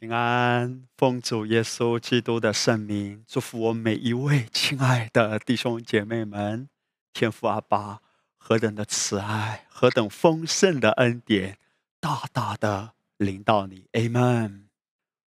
[0.00, 6.70] 平安，奉主耶稣基督的圣名，祝福我每一位亲爱的弟兄姐妹们。
[7.12, 8.00] 天父阿爸，
[8.38, 11.58] 何等的慈爱，何等丰盛的恩典，
[12.00, 13.88] 大大的临到你。
[13.92, 14.68] Amen。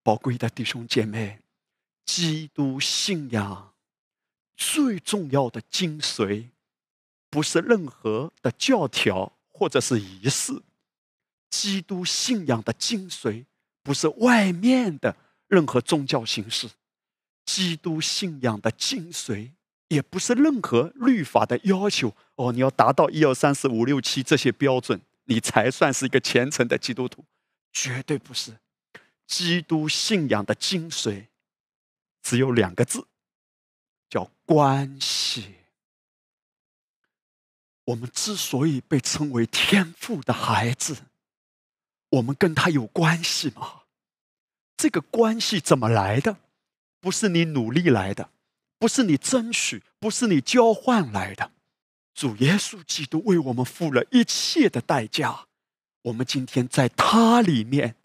[0.01, 1.41] 宝贵的弟兄姐妹，
[2.03, 3.75] 基督信仰
[4.57, 6.49] 最重要的精髓，
[7.29, 10.63] 不是任何的教条或者是仪式，
[11.51, 13.45] 基督信仰的精髓。
[13.83, 15.15] 不是外面的
[15.47, 16.69] 任何宗教形式，
[17.45, 19.51] 基督信仰的精髓，
[19.89, 22.15] 也不是任何律法的要求。
[22.35, 27.25] 哦，你要达到一二三四五六七这些标准，你才算是一个虔诚的基督徒，
[27.71, 28.57] 绝对不是。
[29.27, 31.27] 基督信仰的精髓
[32.21, 33.05] 只有两个字，
[34.09, 35.55] 叫关系。
[37.85, 40.95] 我们之所以被称为天父的孩子。
[42.13, 43.81] 我们跟他有关系吗？
[44.77, 46.37] 这个关系怎么来的？
[46.99, 48.29] 不是你努力来的，
[48.77, 51.51] 不是你争取，不是你交换来的。
[52.13, 55.47] 主耶稣基督为我们付了一切的代价，
[56.03, 57.95] 我们今天在他里面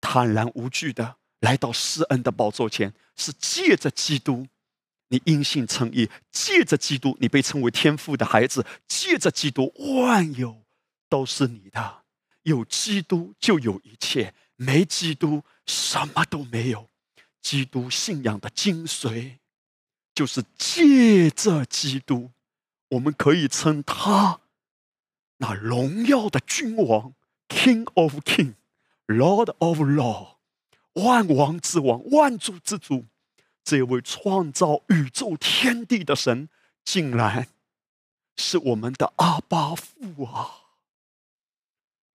[0.00, 4.46] 坦然无惧的来到施恩的宝座前，是借着基督，
[5.08, 10.62] 你因信称义；借着基督，你被称为天父的孩子；借着基督，万有
[11.10, 11.99] 都是你的。
[12.50, 16.88] 有基督就有一切，没基督什么都没有。
[17.40, 19.38] 基督信仰的精髓，
[20.14, 22.30] 就是借着基督，
[22.90, 24.40] 我们可以称他
[25.38, 27.14] 那荣耀的君王
[27.48, 30.36] ，King of King，Lord of Law，
[30.92, 33.06] 万王之王，万主之主。
[33.64, 36.50] 这位创造宇宙天地的神，
[36.84, 37.48] 竟然
[38.36, 40.59] 是我们的阿巴父啊！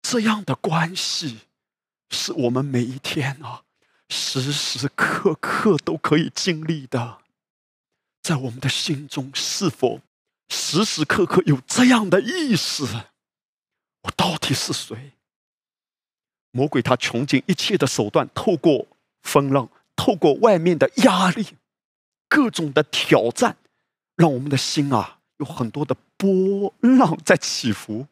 [0.04, 1.38] 这样的关系，
[2.10, 3.62] 是我们每一天啊，
[4.10, 7.22] 时时刻刻都可以经历的。
[8.20, 10.02] 在我们的心中，是否
[10.48, 12.84] 时时刻刻有这样的意识？
[14.02, 15.12] 我到底是谁？
[16.50, 18.86] 魔鬼他穷尽一切的手段，透过
[19.22, 21.56] 风浪，透过外面的压力，
[22.28, 23.56] 各种的挑战，
[24.16, 28.06] 让我们的心啊，有很多的波浪在起伏。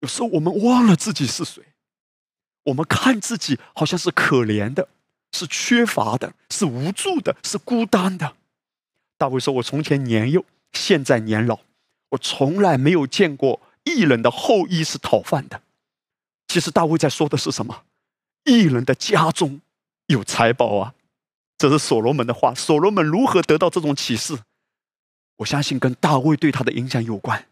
[0.00, 1.62] 有时候我们忘了自己是谁，
[2.64, 4.88] 我们看自己好像是可怜的，
[5.32, 8.36] 是缺乏的，是无助的，是孤单的。
[9.18, 11.60] 大卫说：“我从前年幼，现在年老，
[12.10, 15.62] 我从来没有见过异人的后裔是讨饭的。”
[16.48, 17.84] 其实大卫在说的是什么？
[18.44, 19.60] 异人的家中
[20.06, 20.94] 有财宝啊！
[21.58, 22.54] 这是所罗门的话。
[22.54, 24.38] 所罗门如何得到这种启示？
[25.36, 27.46] 我相信跟大卫对他的影响有关。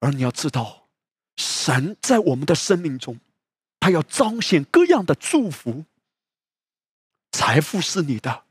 [0.00, 0.77] 而你要知道。
[1.38, 3.18] 神在我们的生命中，
[3.78, 5.84] 他要彰显各样的祝福。
[7.30, 8.42] 财富是你的，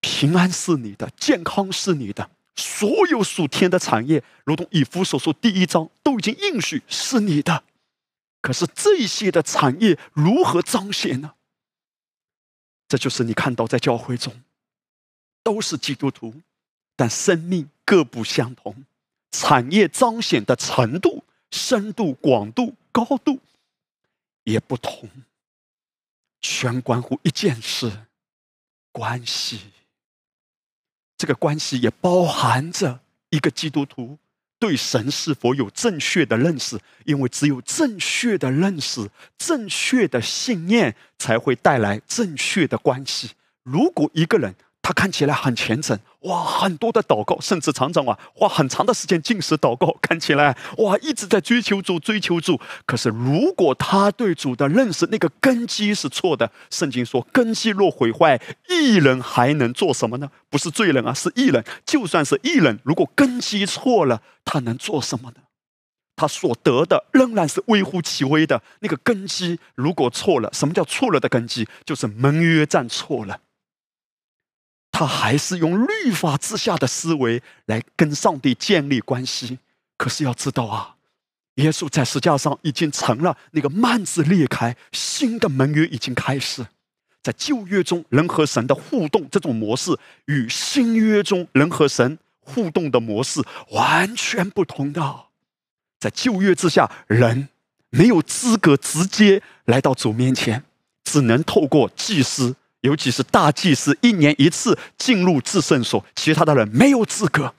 [0.00, 7.64] 平安是你的，健康是你的，所有属天的产业，如同以弗所说第一章都已经应许是你的。
[8.40, 11.34] 可是这些的产业如何彰显呢？
[12.86, 14.42] 这就是你看到在教会中，
[15.42, 16.34] 都是基督徒，
[16.94, 18.84] 但生命各不相同，
[19.32, 21.24] 产业彰显的程度。
[21.52, 23.38] 深度、广度、高度
[24.42, 25.08] 也不同，
[26.40, 27.92] 全关乎一件事：
[28.90, 29.60] 关系。
[31.16, 32.98] 这个关系也包含着
[33.30, 34.18] 一个基督徒
[34.58, 39.08] 对神是否有正确的认识，因为只有正确的认识、
[39.38, 43.30] 正确的信念，才会带来正确的关系。
[43.62, 44.54] 如果一个人，
[44.84, 52.60] 他看起来很虔诚，哇，很多的祷告，甚至常常啊花很长的时间进食祷告，看起来哇一直在追求主，追求主。
[52.84, 60.28] 可是如果他对主的认识那个根基是错的，圣经说根基若毁坏，艺人还能做什么呢？
[60.50, 61.64] 不是罪人啊，是艺人。
[61.86, 65.36] 就算是艺人，如果根基错了，他能做什么呢？
[66.16, 68.60] 他所得的仍然是微乎其微的。
[68.80, 71.68] 那个根基如果错了，什么叫错了的根基？
[71.86, 73.38] 就是盟约站错了。
[74.92, 79.58] 他还是用律法之下的思维来跟上帝建立关系，
[79.96, 80.96] 可是要知道啊，
[81.54, 86.66] 耶稣在十字架上已经成了那个幔子裂开，新的盟约已经开始。
[87.22, 89.96] 在旧约中人和神的互动这种模式，
[90.26, 93.40] 与新约中人和神互动的模式
[93.70, 95.26] 完全不同的。
[95.98, 97.48] 在旧约之下，人
[97.90, 100.64] 没有资格直接来到主面前，
[101.04, 102.56] 只能透过祭司。
[102.82, 107.54] 尤其是大祭司一年一次进入至圣所，其他的人没有资格。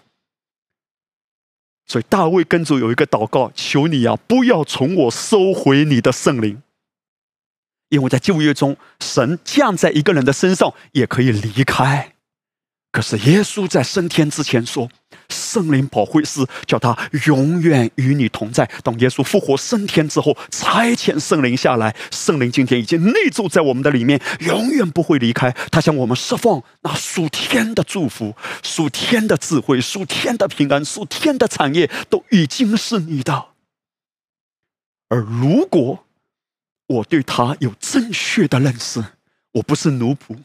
[1.86, 6.62] 所以大卫跟主有一个祷告：求你啊，不要从我收回你的圣灵。
[7.90, 12.14] 因为在旧约中，神降在一个人的身上也可以离开。
[12.92, 14.90] 可是耶稣在升天之前说
[15.34, 25.52] ：“圣灵保惠师叫他永远与你同在。”当耶稣复活升天之后，差遣圣灵下来，圣灵今天已经内住在我们的里面，永远不会离开。
[25.72, 33.48] 他向我们释放那属天的祝福、属天的智慧、属天的平安、属天的产业，都已经是你的。
[35.10, 36.06] 而如果
[36.88, 39.04] 我对他有正确的认识，
[39.54, 40.38] 我不是奴仆。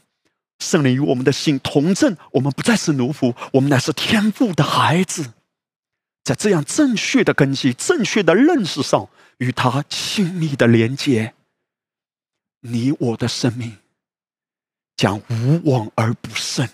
[0.59, 5.35] 圣灵与我们的心同证，我们不再是奴仆，我们乃是天父的孩子。
[6.25, 9.09] 在这样正确的根基、正确的认识上，
[9.39, 11.33] 与他亲密的连接，
[12.61, 13.79] 你我的生命
[14.97, 16.69] 将无往而不胜。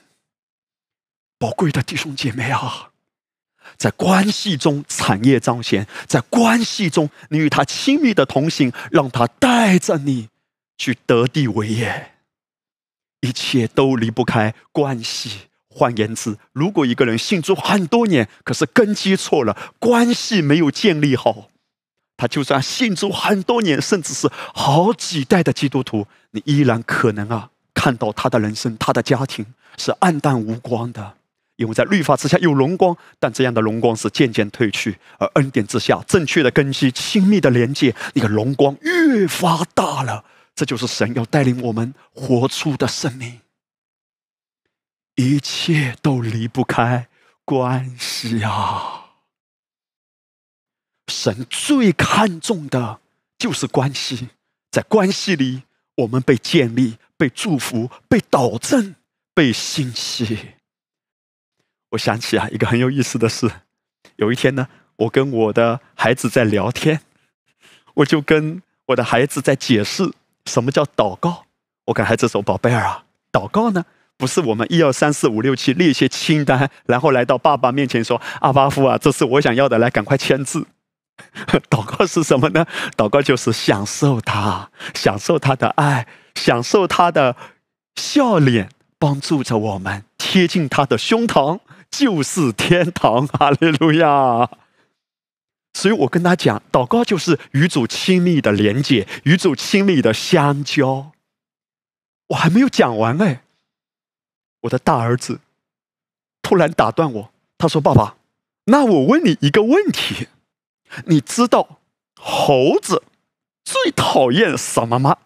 [1.38, 2.90] 宝贵的弟兄姐妹啊，
[3.76, 10.30] 在关系中产业彰显，在关系中你与他亲密的同行，让他带着你
[10.78, 12.13] 去得地为业。
[13.24, 15.48] 一切都离不开关系。
[15.68, 21.48] 换言之，如果一个人信主很多年，可是根基错了，关系没有建立好，
[22.16, 29.44] 他就算信主很多年，甚至是好几代的基督徒，你依然可能啊，看到他的人生、他的家庭
[29.76, 31.14] 是暗淡无光的。
[31.56, 40.24] 因为在律法之下有荣光，但这样的荣光是渐渐褪去；而恩典之下，正确的根基、亲密的连接，那个荣光越发大了。
[40.54, 43.40] 这就是神要带领我们活出的生命，
[45.16, 47.08] 一切都离不开
[47.44, 49.00] 关系啊！
[51.08, 53.00] 神最看重的
[53.36, 54.28] 就是关系，
[54.70, 55.64] 在关系里，
[55.96, 58.94] 我们被建立、被祝福、被导正、
[59.34, 60.54] 被兴起。
[61.90, 63.50] 我想起啊，一个很有意思的事，
[64.16, 67.02] 有一天呢，我跟我的孩子在聊天，
[67.94, 70.12] 我就跟我的孩子在解释。
[70.46, 71.44] 什么叫祷告？
[71.86, 73.84] 我跟孩子说：“宝贝儿啊，祷告呢，
[74.16, 80.66] 不是我们一二三四五六七列一些清单，然后来到爸爸面前说：‘阿巴夫啊，这是我想要的，来赶快签字。
[81.68, 82.66] ’祷告是什么呢？
[82.96, 87.36] 祷告就是享受他，享受他的爱，享受他的
[87.96, 91.60] 笑脸，帮助着我们贴近他的胸膛，
[91.90, 93.26] 就是天堂。
[93.26, 94.48] 哈利路亚。”
[95.74, 101.12] 所以我跟他讲，祷告就是与主亲密的连接，与主亲密的相交。
[102.28, 103.42] 我还没有讲完哎，
[104.62, 105.40] 我的大儿子
[106.40, 108.16] 突然打断我，他说：“爸爸，
[108.66, 110.28] 那我问你一个问题，
[111.06, 111.80] 你知道
[112.18, 113.02] 猴子
[113.64, 115.18] 最讨厌什么吗？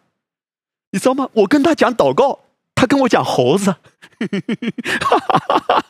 [0.90, 2.40] 你知道吗？”我跟他讲祷告，
[2.74, 3.70] 他跟我讲猴子，
[5.00, 5.84] 哈哈哈哈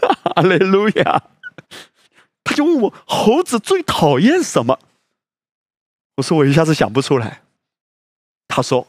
[0.00, 0.32] 哈！
[0.36, 1.22] 哈利路亚。
[2.48, 4.78] 他就问我猴子最讨厌什么？
[6.16, 7.42] 我说我一下子想不出来。
[8.48, 8.88] 他说：“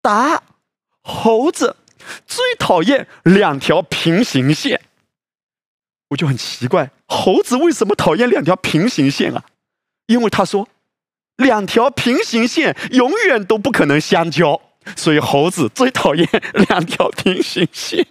[0.00, 0.44] 答，
[1.02, 1.74] 猴子
[2.24, 4.80] 最讨厌两条平行线。”
[6.10, 9.44] 我就很奇怪，猴子为什么讨厌两条平行线啊？
[10.06, 10.68] 因为他说，
[11.34, 14.60] 两条平行线永远都不可能相交，
[14.96, 16.28] 所以猴子最讨厌
[16.68, 18.06] 两条平行线。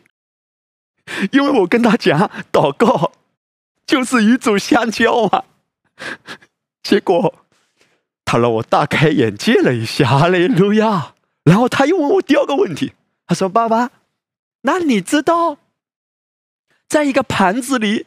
[1.31, 3.13] 因为我跟他讲祷告。
[3.89, 5.46] 就是与主相交啊！
[6.84, 7.34] 结果
[8.24, 11.15] 他让我大开眼界了一下，哈利路亚！
[11.43, 12.93] 然后他又问我第二个问题，
[13.25, 13.89] 他说：“爸爸，
[14.62, 15.58] 那你知道，
[16.88, 18.05] 在一个盘子里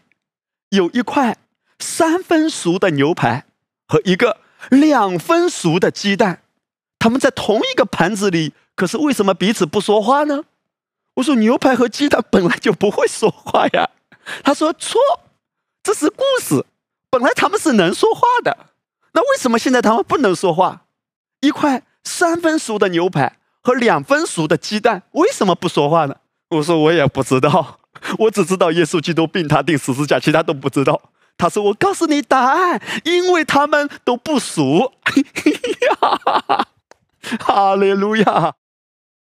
[0.69, 1.37] 有一块
[1.81, 3.47] 三分熟的牛排
[3.89, 4.37] 和一个
[4.71, 6.45] 两分熟的鸡蛋，
[7.01, 10.45] 他们在同一个盘子里，可是为什么彼此不说话呢？”
[11.15, 13.91] 我说：“牛排和鸡蛋本来就不会说话呀。”
[14.45, 15.01] 他说：“错。”
[15.83, 16.65] 这是故事，
[17.11, 18.57] 本来他们是能说话的，
[19.13, 20.83] 那为什么现在他们不能说话？
[21.41, 26.17] 一块三分熟的牛排和两分熟的鸡蛋为什么不说话呢？
[26.51, 27.81] 我说我也不知道，
[28.19, 31.01] 我只知道耶稣基督病他定十字架，其他都不知道。
[31.37, 34.93] 他说我告诉你答案，因为他们都不熟。
[37.41, 38.55] 哈利路亚！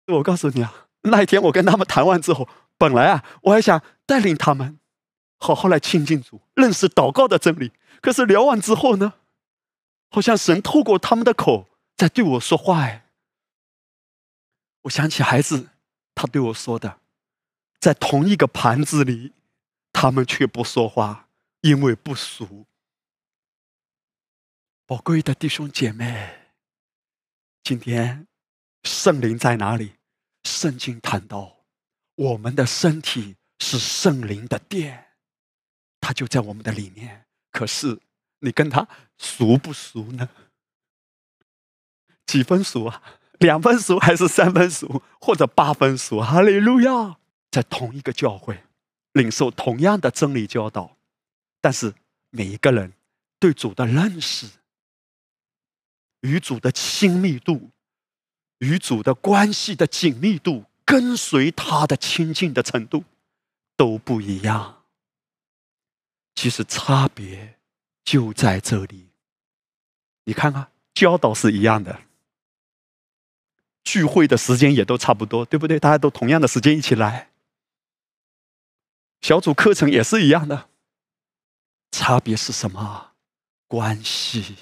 [0.08, 0.74] 我告诉你啊，
[1.04, 4.78] 那一天我跟他们谈完之后，本来啊，我还想带领他们。
[5.39, 7.72] 好好来亲近主，认识祷告的真理。
[8.01, 9.15] 可是聊完之后呢，
[10.10, 12.81] 好像神透过他们的口在对我说话。
[12.81, 13.05] 哎，
[14.84, 15.69] 我想起孩子
[16.13, 17.00] 他对我说的，
[17.79, 19.34] 在同一个盘子里，
[19.93, 21.29] 他们却不说话，
[21.62, 22.65] 因为不熟。
[24.86, 26.51] 宝贵的弟兄姐妹，
[27.63, 28.27] 今天
[28.84, 29.93] 圣灵在哪里？
[30.43, 31.58] 圣经谈到，
[32.15, 35.09] 我们的身体是圣灵的殿。
[36.10, 38.00] 他就在我们的里面，可是
[38.39, 38.88] 你跟他
[39.20, 40.28] 熟不熟呢？
[42.25, 43.04] 几分熟啊？
[43.38, 46.20] 两分熟还是三分熟，或者八分熟？
[46.20, 47.20] 哈利路亚！
[47.51, 48.63] 在同一个教会，
[49.13, 50.98] 领受同样的真理教导，
[51.62, 51.94] 但是
[52.32, 52.94] 每一个人
[53.38, 54.48] 对主的认识、
[56.22, 57.70] 与主的亲密度、
[58.58, 63.04] 与主的关系的紧密度、跟随他的亲近的程度
[63.78, 64.78] 都不一样。
[66.39, 67.58] 其实差别
[68.05, 69.10] 就在这里。
[70.24, 72.03] 你看看，教导是一样的。
[73.84, 75.77] 聚会的时间也都差不多，对不对？
[75.77, 77.31] 大家都同样的时间一起来。
[79.19, 80.69] 小组课程也是一样的，
[81.91, 83.12] 差别是什么？
[83.67, 84.55] 关系，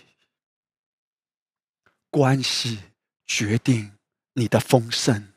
[2.09, 2.79] 关系
[3.27, 3.91] 决定
[4.33, 5.31] 你的丰盛，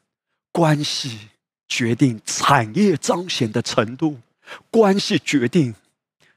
[0.50, 1.28] 关系
[1.68, 4.22] 决定产业彰显的程度，
[4.70, 5.74] 关系决定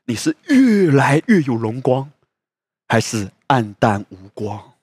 [0.06, 2.12] 你是越来越有荣光，
[2.88, 4.74] 还是暗淡无光。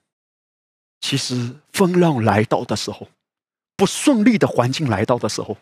[0.99, 3.07] 其实风浪来到的时候，
[3.75, 5.57] 不顺利的环境来到的时候，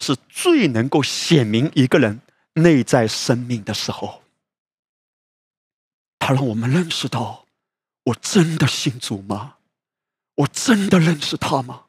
[0.00, 2.20] 是最能够显明一个人
[2.54, 4.22] 内在生命的时候。
[6.18, 7.46] 他让我们认识到：
[8.04, 9.56] 我真的信主吗？
[10.36, 11.84] 我真的认识他吗？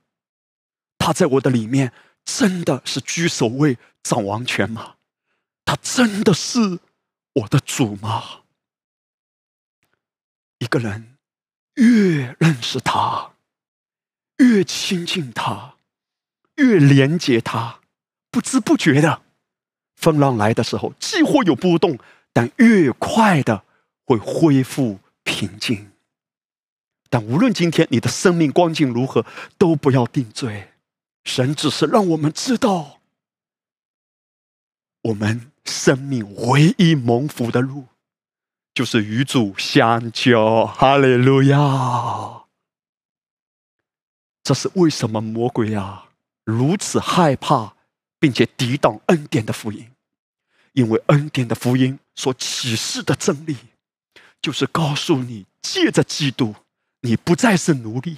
[0.97, 1.93] 他在我的里面
[2.25, 4.95] 真的是居首位、掌王权吗？
[5.65, 6.79] 他真的是
[7.33, 8.41] 我的主吗？
[10.59, 11.09] 一个人。
[11.75, 13.33] 越认识他，
[14.37, 15.73] 越亲近他，
[16.57, 17.79] 越连接他，
[18.29, 19.23] 不知不觉的，
[19.95, 21.97] 风浪来的时候，既会有波动，
[22.31, 23.65] 但越快的
[24.05, 25.91] 会恢复平静。
[27.09, 29.25] 但无论今天你的生命光景如何，
[29.57, 30.73] 都不要定罪。
[31.23, 32.99] 神只是让我们知道，
[35.01, 37.85] 我们生命唯一蒙福的路。
[38.73, 42.45] 就是与主相交，哈利路亚！
[44.41, 46.09] 这是为什么魔鬼啊
[46.43, 47.75] 如此害怕，
[48.19, 49.91] 并且抵挡恩典的福音？
[50.71, 53.55] 因为恩典的福音所启示的真理，
[54.41, 56.55] 就是告诉你，借着基督，
[57.01, 58.17] 你不再是奴隶，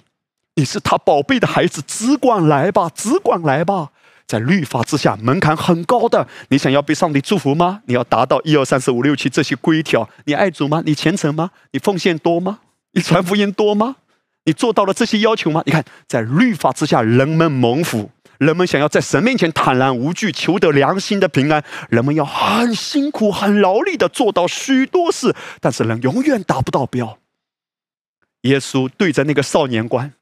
[0.54, 3.92] 你是他宝贝的孩子，只管来吧，只管来吧。
[4.28, 6.28] 在律法之下，门槛很高的。
[6.50, 7.82] 你想要被上帝祝福吗？
[7.86, 10.10] 你要达到一二三四五六七这些规条。
[10.26, 10.82] 你爱主吗？
[10.86, 11.52] 你虔诚吗？
[11.72, 12.60] 你奉献多吗？
[12.94, 13.98] 你传福音多吗？
[14.46, 15.62] 你做到了这些要求吗？
[15.66, 27.20] 你看，在律法之下，人们蒙福，人们想要在神面前坦然无惧，求得良心的平安，人们要很辛苦、很劳力的做到许多事，但是人永远达不到标。
[28.42, 30.14] 耶稣对着那个少年官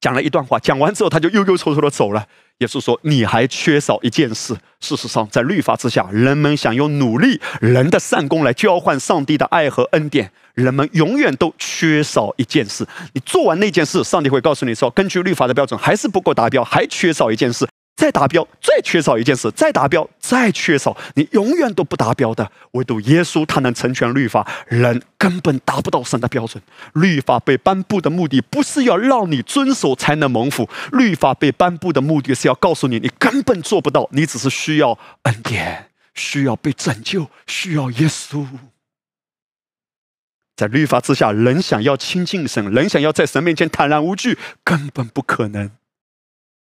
[0.00, 2.28] 讲了一段话，讲完之后，他就忧忧愁愁的走了。
[2.58, 4.56] 也是说，你还缺少一件事。
[4.80, 12.86] 事实上，在律法之下，人们想用努力、人的善功来交换上帝的爱和恩典，人们永远都缺少一件事。
[13.12, 17.66] 你做完那件事，上帝会告诉你说，根据律法的标准，还是不够达标，还缺少一件事。
[17.96, 22.52] 再达标，再缺少一件事；再达标，再缺少，你永远都不达标的。
[22.72, 26.62] 唯独耶稣，他能成全律法，人根本达不到神的标准。
[26.92, 38.46] 律法被颁布的目的，不是要让你遵守才能蒙福，律法被颁布的目的是要告诉你，你根本做不到，你只是需要恩典，需要被拯救，需要耶稣。
[40.54, 45.70] 在律法之下，人想要亲近神，人想要在神面前坦然无惧，根本不可能。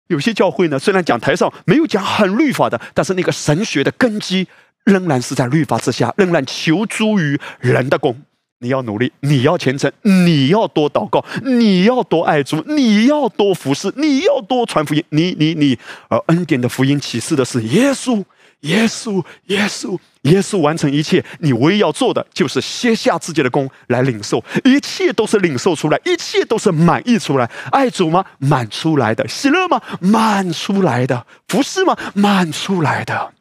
[0.08, 4.46] 有些教会呢，虽然讲台上没有讲很律法的，但是那个神学的根基
[4.84, 8.20] 仍然是在律法之下，仍然求诸于人的功。
[8.58, 15.04] 你要努力，你要虔诚，你要多祷告，你要多爱主，你要多服侍，你要多传福音。
[15.08, 15.76] 你你你，
[16.08, 18.22] 而恩典的福音启示的是耶稣。
[18.62, 27.50] 耶稣，耶稣，耶稣完成一切，你唯一要做的就是歇下自己的功来领受，一切都是领受出来，一切都是满意出来。
[27.72, 28.24] 爱主吗？
[28.38, 29.26] 满出来的。
[29.26, 29.80] 喜乐吗？
[30.00, 31.26] 满出来的。
[31.46, 31.96] 不是吗？
[32.14, 33.34] 满出来的。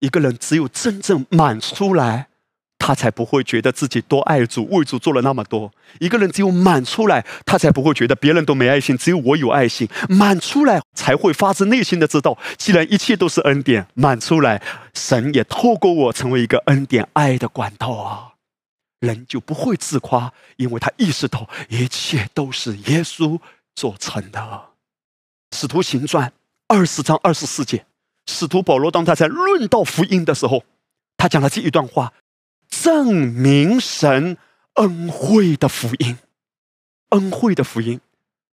[0.00, 2.26] 一个人只有真正满出来。
[2.86, 5.72] 他才不会觉得自己多爱主，为主做了那么多。
[6.00, 9.88] 一个人只有满出来，他才不会觉得别人都没爱心，只有我有爱心。
[10.06, 14.60] 满出来才会发自内心的知道，既然一切都是恩典，满出来，
[14.92, 18.34] 神也透过我成为一个恩典爱的管道啊。
[19.00, 23.40] 人就不会自夸，因为他意识到一切都是耶稣
[23.74, 24.60] 做成的。
[25.56, 26.30] 使徒行传
[26.68, 27.86] 二十章二十四节，
[28.26, 30.64] 使徒保罗当他在论道福音的时候，
[31.16, 32.12] 他讲了这一段话。
[32.84, 34.36] 证明神
[34.74, 36.18] 恩惠的福音，
[37.08, 37.98] 恩惠的福音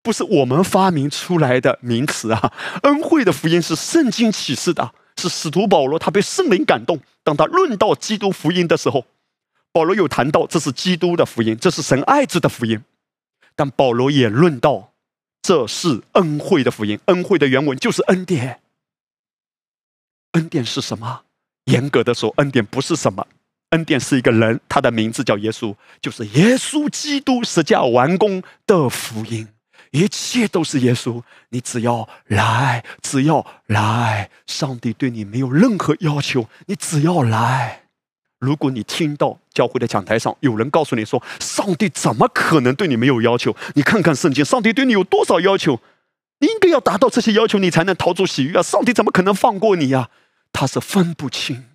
[0.04, 2.52] 不是我们发明出来的名词啊！
[2.84, 9.04] 恩惠的福音是圣经启示的，是使徒保罗他被圣灵感动，当他论到基督福音的时候，
[9.72, 12.80] 保罗有谈到这是基督的福音，这是神爱子的福音，
[13.56, 14.92] 但保罗也论到，
[15.42, 17.00] 这是恩惠的福音。
[17.06, 18.60] 恩惠的原文就是恩典。
[20.34, 21.22] 恩典是什么？
[21.64, 23.26] 严格的说，恩典不是什么，
[23.70, 29.48] 恩典是一个人，他的名字叫耶稣，就是耶稣基督十架完工的福音。
[29.92, 37.82] 一切都是耶稣，你只要来，只要来，上帝对你没有任何要求，你只要来。
[38.38, 45.80] 如果你听到教会的讲台上有人告诉你说：“上帝怎么可能对你没有要求？”你看看圣经，上帝对你有多少要求？
[46.38, 48.62] 你应该要达到这些要求，你才能逃出喜悦啊！
[48.62, 50.08] 上帝怎么可能放过你呀？
[50.52, 51.66] 他是分不清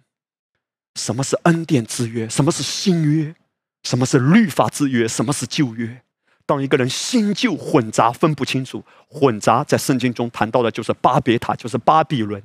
[0.96, 3.36] 什么是恩典之约，什么是新约，
[3.84, 6.02] 什么是律法之约，什么是旧约。
[6.46, 12.42] 当一个人新旧混杂分不清楚，混杂在圣经中谈到的就是巴别塔，就是巴比伦。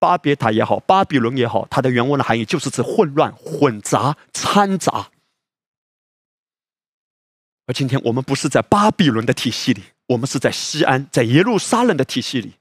[0.00, 5.10] 巴别塔也好，巴比伦也好，它的原文的含义就是指混乱、混杂、掺杂。
[7.66, 12.54] 而今天我们不是在巴比伦的体系里，我们是在西安，在耶路撒冷的体系里。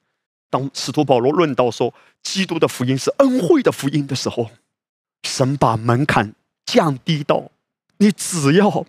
[0.50, 4.50] 当使徒保罗论到说基督的福音是恩惠的福音的时候，
[5.24, 6.34] 神把门槛
[6.66, 7.52] 降低到
[7.98, 8.86] 你只要。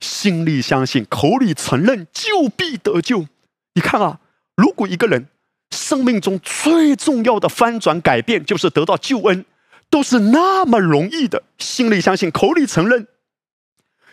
[0.00, 3.26] 心里相信，口里承认，就必得救。
[3.74, 4.20] 你看啊，
[4.54, 5.26] 如果一个人
[5.72, 9.44] 生命中最重要的翻转改变，就是得到救恩，
[9.90, 11.42] 都是那么容易的。
[11.58, 13.08] 心里相信，口里承认，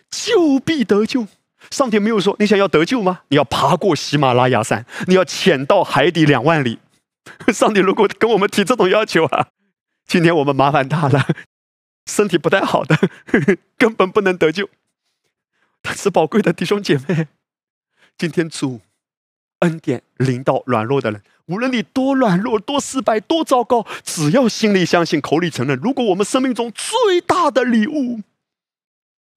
[0.10, 1.28] 就必得救。
[1.72, 3.22] 上帝没有说你想要得救吗？
[3.30, 6.80] 你要爬过喜马拉雅山，你要潜到海底两万里。
[7.52, 9.48] 上帝如果跟我们提这种要求啊，
[10.06, 11.28] 今天我们麻烦他了，
[12.06, 12.96] 身体不太好的，
[13.78, 14.70] 根本不能得救。
[15.82, 17.28] 但是宝贵的弟兄姐妹，
[18.18, 18.82] 今天主
[19.60, 28.22] 恩典临到软弱的人，无论你多软弱、多失败、多糟糕，只要心里相信、口里承认，如果我们生命中最大的礼物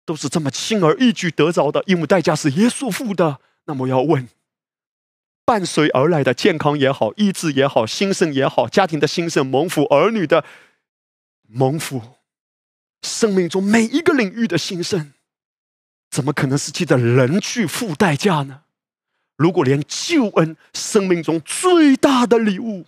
[0.08, 4.26] 都是这么轻而易举得着的，因为代价是耶稣付的，那么要问：
[5.44, 10.42] 伴随而来的健康也好、医治也好、兴盛也好、家庭的兴盛、蒙福、儿女的
[11.46, 12.00] 蒙福，
[13.02, 15.12] 生命中每一个领域的兴盛。
[16.10, 18.62] 怎么可能是记得人去付代价呢？
[19.36, 22.86] 如果连救恩生命中最大的礼物，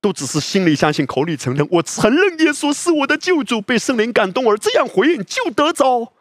[0.00, 6.12] 都只是心里相信、口里承认，我承认耶稣是我的救主，被圣灵感动而这样回应就得着。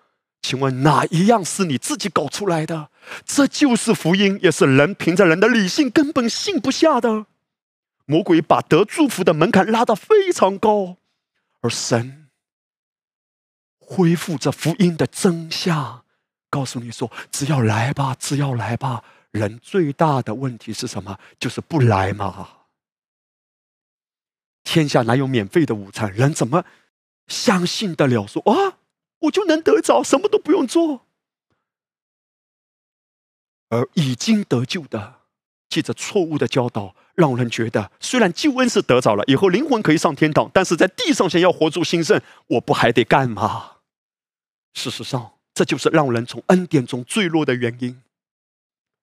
[0.44, 2.92] 请问哪一样是你自己搞出来的？
[3.26, 7.26] 这就是福音，也是人凭着人的理性根本信不下的。
[8.06, 10.98] 魔鬼把得祝福的门槛拉得非常高，
[11.62, 12.28] 而神
[13.80, 16.04] 恢复这福音的真相。
[16.50, 19.04] 告诉你说，只要来吧，只要来吧。
[19.32, 21.18] 人最大的问题是什么？
[21.40, 22.50] 就是不来嘛。
[24.64, 26.12] 天下哪有免费的午餐？
[26.14, 26.66] 人怎么
[27.28, 28.28] 相信得了？
[28.28, 28.78] 说啊，
[29.24, 31.02] 我就能得着，什么都不用做。
[33.70, 35.22] 而已经得救的，
[35.68, 43.78] 借着错误的教导，让人觉得，虽然救恩是得着了，以后灵魂可以上天堂，但是在地上想要活出兴盛，我不还得干吗？
[44.74, 45.32] 事实上。
[45.56, 48.02] 这就是让人从恩典中坠落的原因。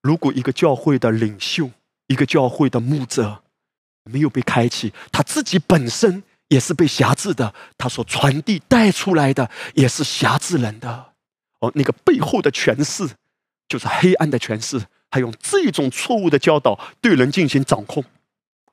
[0.02, 1.70] 如果一个教会的领袖、
[2.08, 3.44] 一个教会的牧者
[4.02, 11.14] 没有被开启，他自己本身也是被辖制的，他所传递带出来的也是辖制人的。
[11.60, 13.08] 哦，那个背后的权势
[13.66, 18.04] 就是黑暗的权势，他用这种错误的教导对人进行掌控，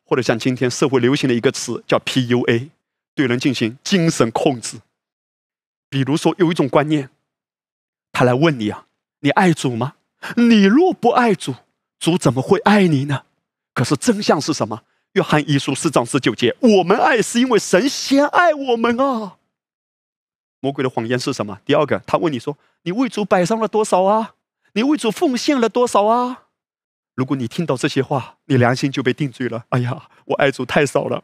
[0.03, 2.69] 或者像今天社会流行的一个词叫 PUA，
[3.15, 4.79] 对人进行精神控制。
[5.89, 7.09] 比如说，有一种观念。
[8.11, 8.87] 他来问你啊，
[9.19, 9.93] 你爱主吗？
[10.35, 11.53] 你若不爱主，
[11.99, 13.25] 主怎么会爱你呢？
[13.75, 14.81] 可是真相是什么？
[15.17, 19.37] 约翰一书四章十九节：我们爱是因为神先爱我们啊。
[20.59, 21.59] 魔鬼的谎言是什么？
[21.65, 24.35] 第二个，他问你说：你为主摆上了多少啊？
[24.73, 26.43] 你为主奉献了多少啊？
[27.15, 29.65] 如果你听到这些话，你良心就被定罪了。
[29.69, 31.23] 哎呀，我爱主太少了，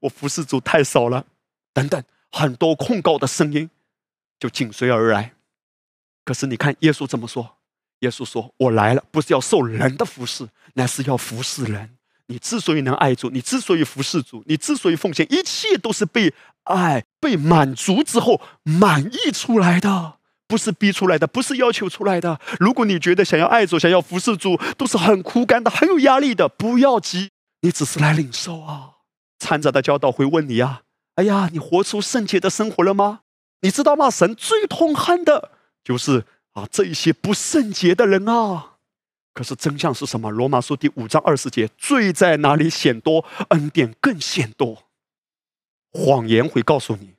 [0.00, 1.26] 我服侍主太少了，
[1.74, 3.68] 等等，很多控告的声音
[4.40, 5.34] 就紧随而来。
[6.24, 7.58] 可是你看，耶稣怎么说？
[8.00, 11.95] 耶稣说：“我来了，不是要受人的服侍，乃是要服侍人。
[12.28, 16.34] 你之所以能爱主，你之所以服侍主，你之所以奉献，一切都是被
[16.64, 20.14] 爱、被满足之后满意出来的，
[20.48, 22.40] 不是逼出来的，不是要求出来的。
[22.58, 28.90] 如果你觉得想要爱主、想要服侍主都是很枯干的、很有压力的，不要急，你只是来领受啊。
[29.38, 30.82] 掺杂的教导会问你呀：
[31.16, 33.20] 哎呀，你活出圣洁的生活了吗？
[33.60, 34.10] 你知道吗？
[34.10, 35.52] 神最痛恨的。”
[35.84, 38.75] 就是啊，这一些不圣洁的人啊，
[39.36, 40.30] 可是真相是什么？
[40.30, 44.84] 罗马书第五章二十节，罪在哪里显多，恩典更显多。
[45.92, 47.10] 谎言会告诉你，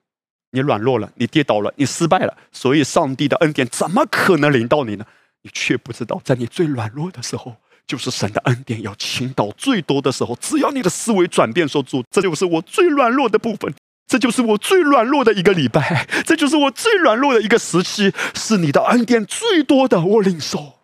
[0.50, 5.06] 你软弱了，你跌倒了，你失败了，所以上帝的恩典怎么可能临到你呢？
[5.44, 10.36] 你却不知道，在你最软弱的时候，就是神的恩典要倾倒最多的时候。
[10.42, 13.72] 只要你的思维转变，说主，这就是我最软弱的部分，
[14.08, 20.77] 这就是我最软弱的一个礼拜，这就是我最软弱的一个时期，是你的恩典最多的，我领受。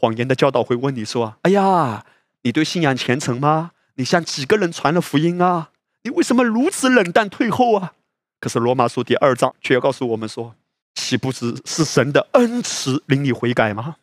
[0.00, 2.06] 谎言的教导会问你说：“哎呀，
[2.42, 3.72] 你对信仰虔诚吗？
[3.96, 5.70] 你向几个人传了福音啊？
[6.04, 7.92] 你为什么如此冷淡退后啊？”
[8.40, 10.54] 可是罗马书第二章却要告诉我们说。
[10.94, 13.96] 岂不知是神的恩慈令你悔改吗？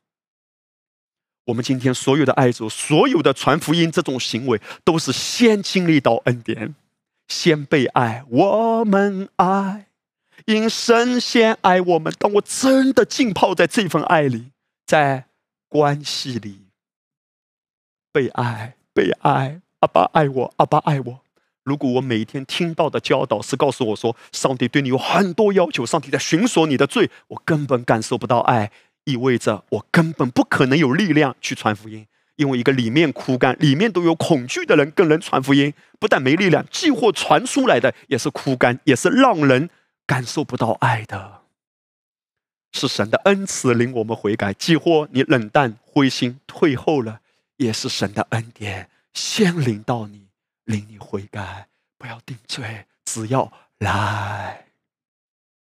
[1.45, 6.75] 我们今天所有的爱主，所有的传福音这种行为，都是先经历到恩典，
[7.27, 8.23] 先被爱。
[8.29, 9.87] 我们爱，
[10.45, 12.11] 因神先爱我们。
[12.17, 14.51] 当我真的浸泡在这份爱里，
[14.85, 15.26] 在
[15.77, 16.69] 关系里
[18.11, 21.19] 被爱，被爱，阿爸爱我，阿爸爱我。
[21.63, 28.71] 如果我每天听到的教导是告诉我说，上帝对你有很多要求，上帝在寻索你的罪，我根本感受不到爱，
[29.03, 32.07] 意味着我根本不可能有力量去传福音。
[32.37, 39.69] 因为一个里面枯干、里面都有恐惧的人，跟人传福音，不但没力量，几乎传出来的也是枯干，也是让人
[40.07, 41.36] 感受不到爱的。
[42.77, 47.21] 是神的恩慈令我们悔改，几乎你冷淡、灰心、退后了，
[47.55, 50.27] 也是神的恩典先临到你。
[50.65, 54.65] 令你悔改，不要定罪，只要来。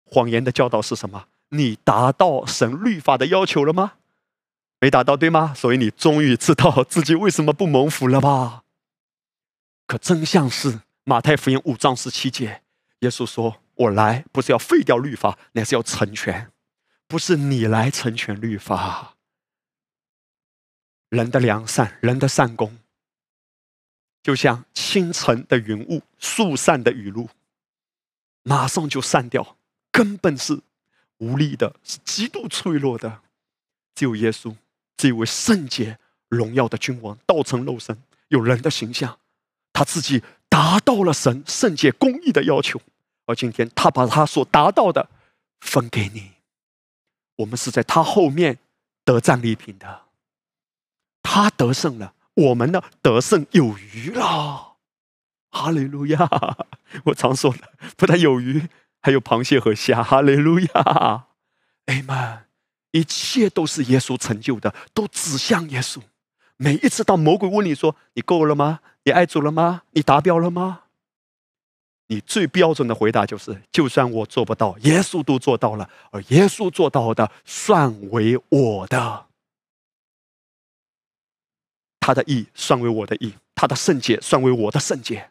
[0.05, 1.25] 谎言的教导是什么？
[1.49, 3.93] 你达到神律法的要求了吗？
[4.79, 5.55] 没达到，对吗？
[5.55, 8.63] 所以你终于知道自己为什么不蒙福了吧？
[9.87, 12.61] 可真相是，马太福音五章十七节，
[12.99, 16.51] 耶稣说：“我来不是要废掉律法，乃是要成全。
[17.11, 19.17] 不是你来成全律法，
[21.09, 22.79] 人的良善，人的善功。”
[24.23, 27.27] 就像清晨的云雾，树散的雨露，
[28.43, 29.57] 马上就散掉，
[29.91, 30.61] 根本是
[31.17, 33.21] 无力的，是极度脆弱的。
[33.93, 34.55] 只有耶稣
[34.95, 39.19] 这位圣洁荣耀的君王，道成肉身，有人的形象，
[39.73, 42.79] 他自己达到了神圣洁公义的要求，
[43.25, 45.09] 而今天他把他所达到的
[45.59, 46.31] 分给你，
[47.37, 48.59] 我们是在他后面
[49.03, 50.03] 得战利品的，
[51.23, 52.13] 他得胜了。
[52.33, 54.77] 我们呢得胜有余了，
[55.49, 56.29] 哈利路亚！
[57.05, 58.69] 我常说的，不但有余，
[59.01, 61.27] 还有螃蟹和虾，哈利路亚！
[61.87, 62.45] 哎们，
[62.91, 66.01] 一切都是耶稣成就的，都指向耶稣。
[66.57, 68.79] 每一次当魔鬼问你说：“你够了吗？
[69.03, 69.81] 你爱主了吗？
[69.91, 70.83] 你达标了吗？”
[72.11, 79.27] 你最标准的回答就是：“就算我做不到，耶稣都做到了，而耶稣做到的，算为我的。”
[82.01, 85.29] 他的义算为我的义，他的圣洁算为我的圣洁，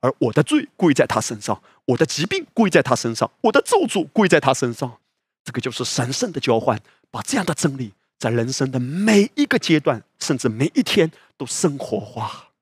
[0.00, 4.98] 而我的罪归在他身上，我的疾病归在他身上，我的咒诅归在他身上。
[5.44, 12.52] 这个就是神圣的交换，把这样的真理在人生的每一个阶段，甚至每一天都生活化。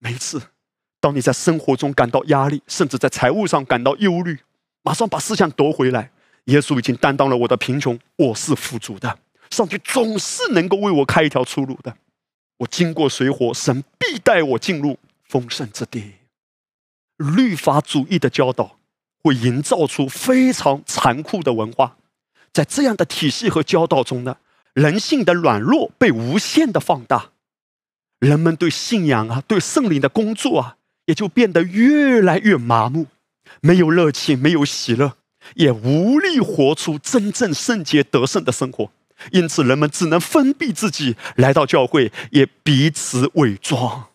[0.00, 0.42] 每一次，
[1.00, 4.38] 当你在生活中感到压力，甚至在财务上感到忧虑，
[4.82, 6.10] 马上把思想夺回来。
[6.44, 9.18] 耶稣已经担当了我的贫穷，我是富足的。
[9.50, 11.94] 上帝总是能够为我开一条出路的。
[12.56, 16.14] 我经过水火，神必带我进入丰盛之地。
[17.18, 18.78] 律法主义的教导
[19.22, 21.96] 会营造出非常残酷的文化，
[22.52, 24.38] 在这样的体系和教导中呢，
[24.72, 27.32] 人性的软弱被无限的放大，
[28.20, 30.77] 人们对信仰啊、对圣灵的工作啊，
[31.08, 33.06] 也就变得越来越麻木，
[33.62, 35.14] 没有热情，没有喜乐，
[35.54, 38.90] 也无力活出真正圣洁得胜的生活。
[39.32, 44.08] 因此，人们只能封闭自己，来到教会也彼此伪装。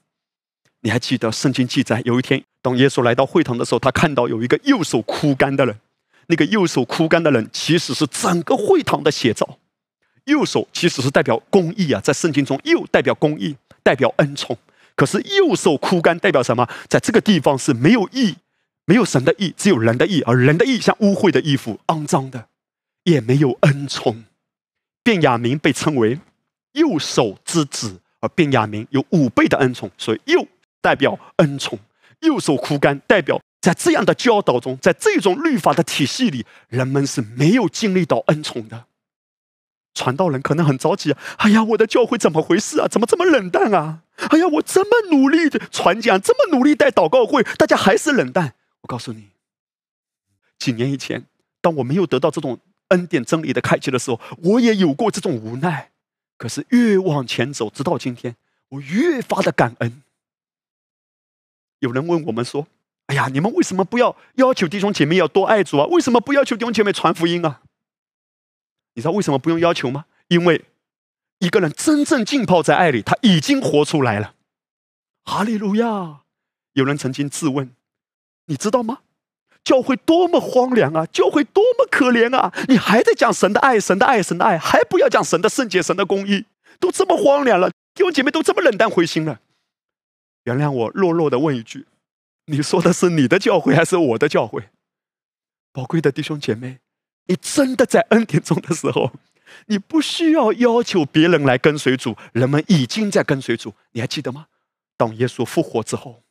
[0.81, 5.75] 你还记得圣经记载，有一天，当耶稣来到会堂的时候，他看到有一个右手枯干的人。
[6.27, 9.57] 那个右手枯干的人，其实是整个会堂的写照。
[10.25, 14.55] 右手其实是代表公义啊，在圣经中，右代表公义，代表恩宠。
[14.95, 16.67] 可是右手枯干代表什么？
[16.87, 18.35] 在这个地方是没有义，
[18.85, 22.47] 没有神的义，只有人的义，而人的义像污秽的衣服，肮脏的，
[23.03, 24.23] 也没有恩宠。
[25.03, 26.19] 卞雅明被称为
[26.73, 30.47] 右手之子，而卞雅明有五倍的恩宠，所以右
[30.81, 31.79] 代表恩宠，
[32.21, 38.85] 右手枯干代表在这样的教导中，在这种律法的体系里，人们是没有经历到恩宠的。
[39.93, 41.19] 传道人可能很着急啊！
[41.37, 42.87] 哎呀，我的教会怎么回事啊？
[42.87, 44.03] 怎么这么冷淡啊？
[44.29, 48.55] 哎呀，我这么努力的传讲，这么努力带祷告会，大家还是冷淡。
[48.81, 49.29] 我告诉你，
[50.57, 51.25] 几年以前，
[51.61, 52.59] 当我没有得到这种。
[52.89, 55.89] 恩典真理的开启的时候，我也有过这种无奈。
[56.37, 58.35] 可是越往前走，直到今天，
[58.69, 60.03] 我越发的感恩。
[61.79, 62.67] 有人问我们说
[63.07, 65.87] ：“哎呀，你们为什么不要要求弟兄姐妹要多爱主啊？
[65.87, 67.61] 为什么不要求弟兄姐妹传福音啊？”
[68.93, 70.05] 你知道为什么不用要求吗？
[70.27, 70.65] 因为
[71.39, 74.35] 一个人真正浸泡在爱里，他已经活出来了。
[75.23, 76.21] 哈利路亚！
[76.73, 77.75] 有人曾经质问
[78.47, 78.99] ：“你知道吗？
[79.63, 81.05] 教会多么荒凉啊！
[81.05, 82.53] 教会多么可怜啊！
[82.67, 86.45] 你还在讲神的爱，神的爱，神的爱，还不要讲神的圣洁，神的公义，
[86.79, 89.39] 都这么荒凉了，弟兄姐妹都这么冷淡灰心了。
[90.43, 91.85] 原谅我弱弱的问一句：
[92.47, 94.69] 你说的是你的教会还是我的教会？
[95.71, 96.79] 宝贵的弟兄姐妹，
[97.25, 99.11] 你真的在恩典中的时候，
[99.67, 103.73] 你不需要要求别人来跟随主，人们已经在跟随主。
[103.91, 104.47] 你还记得吗？
[104.97, 106.23] 当耶稣复活之后。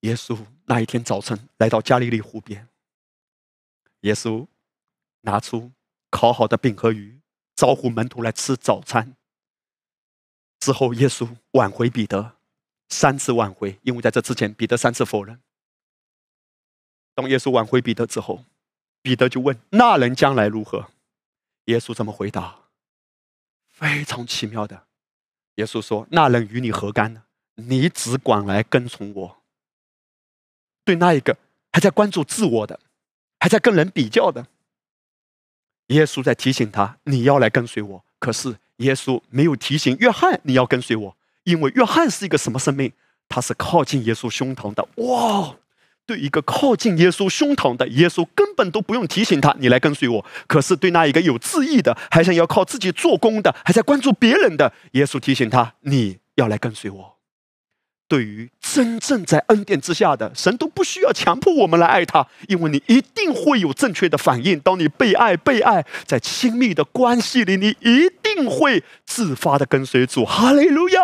[0.00, 2.68] 耶稣那一天早晨来到加利利湖边，
[4.00, 4.46] 耶稣
[5.22, 5.72] 拿出
[6.10, 7.20] 烤好的饼和鱼，
[7.56, 9.16] 招呼门徒来吃早餐。
[10.60, 12.36] 之后，耶稣挽回彼得，
[12.90, 15.40] 三次挽回，因为在这之前，彼得三次否认。
[17.14, 18.44] 当耶稣挽回彼得之后，
[19.02, 20.88] 彼得就问：“那人将来如何？”
[21.66, 22.56] 耶稣怎么回答？
[23.70, 24.84] 非常奇妙的，
[25.56, 27.22] 耶稣说：“那人与你何干呢？
[27.54, 29.42] 你只管来跟从我。”
[30.84, 31.36] 对那一个
[31.72, 32.78] 还在关注自我的，
[33.40, 34.46] 还在跟人比较的，
[35.86, 38.04] 耶稣在提醒他：你要来跟随我。
[38.18, 42.92] 可是耶稣没有提醒约翰你要跟随我，因为约翰是一个什么生命？
[43.28, 44.86] 他是靠近耶稣胸膛的。
[44.96, 45.56] 哇！
[46.06, 50.24] 对一个靠近耶稣胸膛的耶稣，根本都不用提醒他你来跟随我。
[50.46, 57.14] 可是对那一个有自义的，还想要靠自己做工的，还在关注别人的，耶稣提醒他：你要来跟随我。
[58.06, 64.60] 对于真正在恩典之下的神，都不需要强迫我们来爱他，因为你一定会有正确的反应。
[64.60, 70.22] 当你被爱、被爱，在亲密的关系里，你一定会自发的跟随主。
[70.22, 71.00] 哈利路亚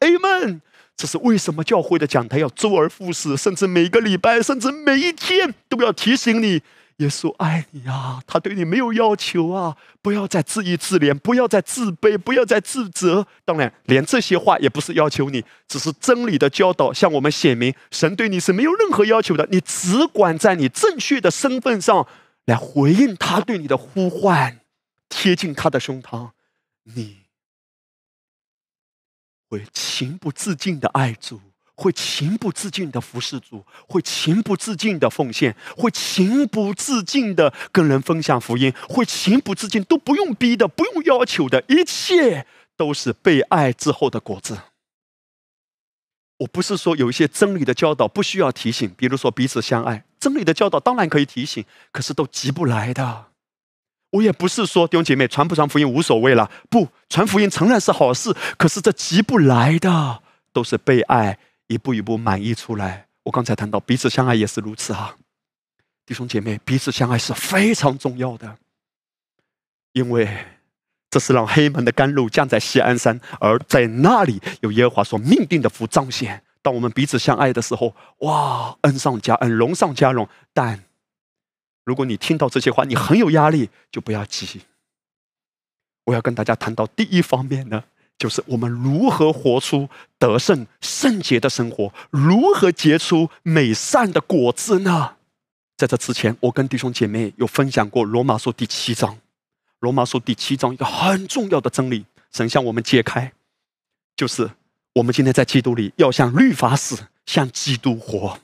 [0.00, 0.60] ，Amen。
[0.96, 6.62] 这是为什么教会的讲台要周而复始，甚至每个礼拜，甚至每一天都要提醒你。
[6.96, 9.76] 耶稣爱你啊，他对你没有要求啊！
[10.00, 13.26] 不要再自义自怜，不要再自卑，不要再自责。
[13.44, 19.46] 当然，连这些话也不是要求你，只是真理的教导，向我们显明，神对你是没有任何要求的。
[19.50, 22.06] 你只管在你正确的身份上
[22.46, 24.60] 来回应他对你的呼唤，
[25.10, 26.30] 贴近他的胸膛，
[26.84, 27.18] 你
[29.48, 31.40] 会情不自禁的爱主。
[31.78, 42.46] 会情不自禁的服侍主，会情不自禁的奉献，会情不自禁的跟人分享福音，会情不自禁都不用逼的，不用要求的，一切
[42.78, 44.58] 都是被爱之后的果子。
[46.38, 53.26] 我不是说有一些真理的教导不需要提醒，比如说彼此相爱，真理的教导当然可以提醒，可是都急不来的。
[54.16, 61.38] 我也不是说弟兄姐妹传不传福音无所谓了，不传福音诚然是好事，可是这急不来的，都是被爱。
[61.68, 63.08] 一步一步满意出来。
[63.24, 65.16] 我刚才谈到彼此相爱也是如此啊，
[66.06, 68.56] 弟兄姐妹，彼此相爱是非常重要的，
[69.92, 70.28] 因为
[71.10, 76.40] 这是让黑门的甘露降在西安山，而在那里有耶和华所命定的福彰显。
[76.62, 80.28] 当我们彼此相爱的时候，哇，恩上加恩，荣上加荣。
[80.54, 80.84] 但
[81.86, 84.60] 如果你听到这些话，你很有压力，就不要急。
[86.04, 87.82] 我要跟大家谈到第一方面呢。
[88.18, 95.16] 就是我们如何活出得胜圣洁的生活，如何结出美善的果子呢？
[95.76, 99.18] 在这之前，我跟弟兄姐妹有分享过罗马书第七章。
[99.80, 103.30] 罗马书第七章一个很重要的真理，神向我们揭开，
[104.16, 104.50] 就是
[104.94, 108.38] 我们今天在基督里要像律法死，像基督活。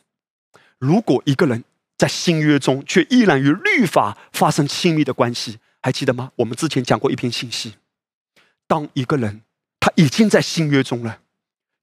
[0.78, 1.64] 如果一个人
[2.02, 6.32] 在新约中却依然与律法发生亲密的关系，还记得吗？
[6.34, 7.74] 我们之前讲过一篇信息，
[8.66, 9.42] 当一个人。
[9.78, 11.20] 他已经在新约中了。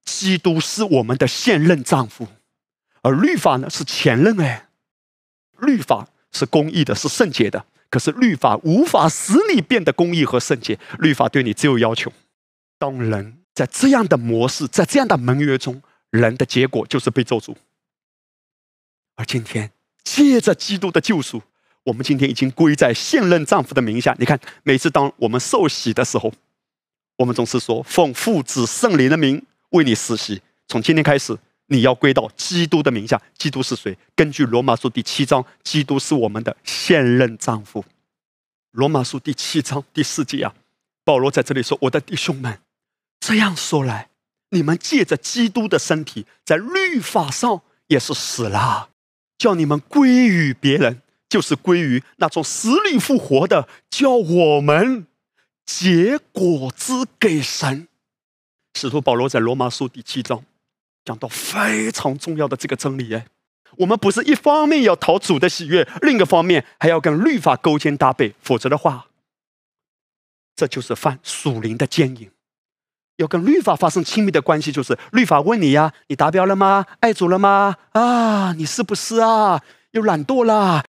[0.04, 2.28] 基督是我们的现任丈夫，
[3.02, 4.68] 而律法呢是前任哎。
[5.60, 10.78] 律法是公义的，是圣洁的，可是律法无法使你变得公义和圣洁。
[11.00, 12.12] 律法对你只有要求。
[12.78, 17.56] 当人在这样的模式，在这样的盟约中，人的结果就是被咒诅。
[19.16, 19.72] 而今天
[20.12, 21.40] 借着基督的救赎，
[21.84, 24.16] 我们今天已经归在现任丈夫的名下。
[24.18, 26.34] 你看，每次当我们受洗的时候。
[27.18, 30.42] 我们总是说奉父子圣灵的名为你施洗。
[30.70, 33.22] 从今天开始，你要归到基督的名下。
[33.38, 33.96] 基督是谁？
[34.16, 37.84] 根据罗马书第七章，基督是我们的现任丈夫。
[38.72, 40.56] 罗马书第七章第四节啊，
[41.04, 42.60] 保罗在这里说：“我的弟兄们，
[43.20, 44.10] 这样说来，
[44.50, 48.90] 你们借着基督的身体，在律法上也是死了，
[49.40, 55.08] 叫你们归于别人，就是归于那种死里复活的，叫我们。”
[55.72, 57.88] 结果子给神，
[58.74, 60.44] 使徒保罗在罗马书第七章
[61.06, 63.28] 讲到非常重要的这个真理哎，
[63.78, 69.10] 我们不是一方面要讨主的喜悦，另一个方面还要跟律法勾肩搭背，否则的话，
[70.56, 72.32] 这就是犯属灵的奸淫。
[73.20, 76.86] 要跟律法发生亲密的关系，就是律法问你呀：你达标了吗？
[77.02, 77.76] 爱主了吗？
[77.92, 79.62] 啊，你是不是啊？
[79.92, 80.86] 又懒惰啦，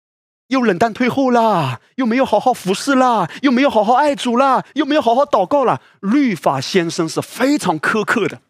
[0.50, 5.82] 又冷淡退后啦，又没有好好服侍啦，又没有好好爱主啦，又没有好好祷告啦。
[6.02, 8.42] 律法先生是非常苛刻的，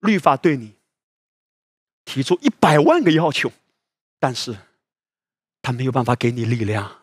[0.00, 0.74] 律法对你
[2.04, 3.50] 提出一百万个要求，
[4.20, 4.54] 但是
[5.62, 6.98] 他没有办法给你力量。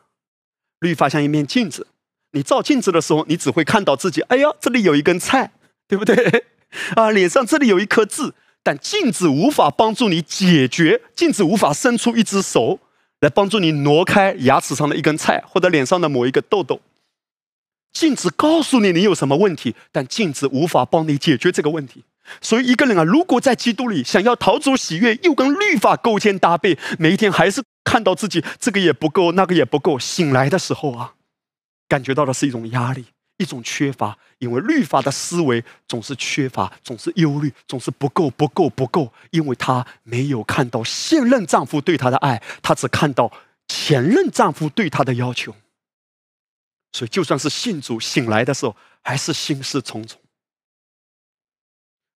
[0.79, 1.88] 律法像一面镜子。
[2.34, 4.22] 你照镜子的时候，你只会看到自己。
[4.22, 5.52] 哎呀，这里有一根菜，
[5.88, 6.46] 对不对？
[6.96, 12.80] 啊，脸上这里有一颗痣，但镜子无法帮助你解决，镜子无法伸出一只手
[13.22, 16.82] 来帮助你挪开牙齿上的一根菜，或者脸上的某一个痘痘。
[17.91, 22.04] 镜子告诉你你有什么问题，但镜子无法帮你解决这个问题。
[22.41, 31.13] 所以，一个人啊，如果在基督里想要逃出喜悦，又跟律法勾肩搭背，每一天还是看到自己这个也不够，那个也不够，醒来的时候啊。
[31.93, 33.06] 感觉到的是一种压力，
[33.38, 39.13] 一种缺乏，因为律法的思维总是缺乏，总是忧虑，总是不够，不够，不够。
[39.29, 43.32] 因为她没有看到现任丈夫对她的爱，她只看到
[43.67, 45.56] 前任丈夫对她的要求。
[46.93, 50.19] 所以，就算是信主醒来的时候，还是心事重重。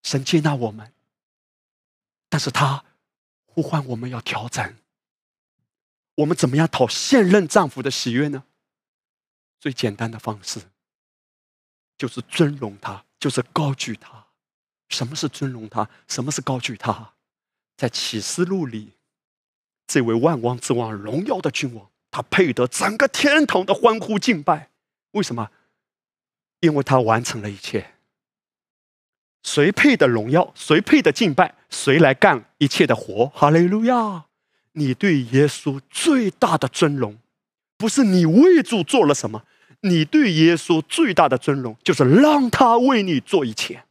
[0.01, 0.91] 神接纳我们，
[2.29, 2.83] 但是他
[3.45, 4.75] 呼唤我们要调整。
[6.15, 8.43] 我们怎么样讨现任丈夫的喜悦呢？
[9.67, 10.61] 最简单的方式，
[11.97, 14.25] 就是尊荣他，就是高举他。
[14.87, 15.89] 什么是尊荣他？
[16.07, 17.11] 什么是高举他？
[17.75, 18.93] 在启示录里，
[19.85, 24.69] 这位万王之王、荣耀的君王，他配得整个天堂的欢呼敬拜。
[25.11, 25.51] 为什么？
[26.61, 27.95] 因为他完成了一切。
[29.43, 30.53] 谁配的荣耀？
[30.55, 31.55] 谁配的敬拜？
[31.69, 33.25] 谁来干一切的活？
[33.35, 34.27] 哈利路亚！
[34.71, 37.17] 你对耶稣最大的尊荣。
[37.79, 39.45] 不是你为主做了什么，
[39.81, 43.83] 你对耶稣最大的尊荣就是让他为你做一切。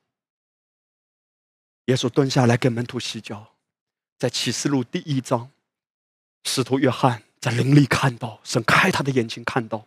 [1.87, 3.55] 耶稣蹲下来给门徒洗脚，
[4.19, 5.51] 在启示录第一章，
[6.45, 9.87] 使徒约翰在灵里看到神开他的眼睛，看到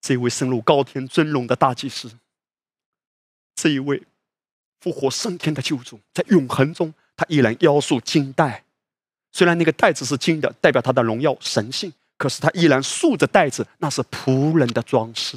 [0.00, 2.18] 这位升入高天尊荣的大祭司，
[3.54, 4.02] 这一位
[4.80, 8.64] 复活升天的救主，在永恒中他依然腰束金带，
[9.30, 11.92] 虽然那个带子是金的，代表他的荣耀神性。
[12.22, 15.36] 可是他依然束着带子，那是仆人的装饰。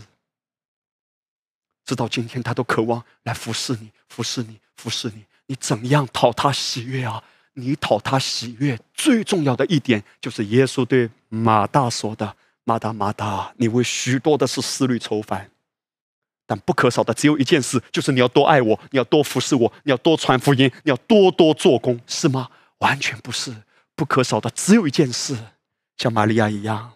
[1.83, 5.25] 直到今天，他都渴望来服侍你，服侍你，服侍你。
[5.47, 7.23] 你怎样讨他喜悦啊？
[7.53, 15.49] 你讨他喜悦最重要的一点，就是耶稣对马大说的：“马大，马大，你为许多的事思虑愁烦，
[16.45, 22.47] 但不可少的只有一件事，就是你要多爱我，你要多服侍我，你要多传福音，你要多多做工，是吗？
[22.77, 23.63] 完全不是，
[23.95, 25.35] 不可少的只有一件事。”
[25.97, 26.93] 像玛利亚一样，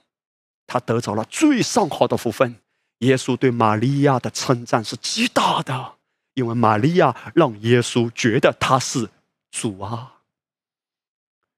[0.67, 2.55] 她得着了最上好的福分。
[2.99, 5.95] 耶稣对玛利亚的称赞是极大的，
[6.33, 9.09] 因为玛利亚让耶稣觉得他是
[9.49, 10.15] 主啊。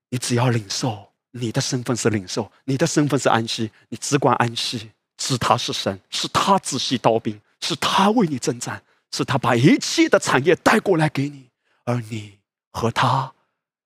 [0.10, 11.50] 你只要领受，你的身份是领受，你的身份是安息，你只管安息，知他是神，是他仔细刀兵，是他为你征战，是他把一切的产业带过来给你，
[11.86, 12.38] 而你
[12.72, 13.34] 和他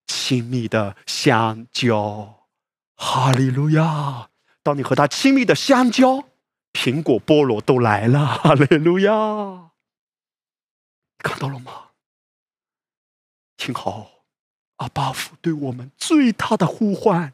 [0.08, 2.45] 亲密的相交。
[2.96, 4.30] 哈利路亚！
[4.64, 6.30] 当你和他亲密的相交，
[6.74, 8.26] 苹果、菠萝都来了。
[8.26, 9.72] 哈利路亚！
[11.20, 11.90] 看到了吗？
[13.58, 14.10] 听好，
[14.78, 17.34] 阿巴夫对我们最大的呼唤，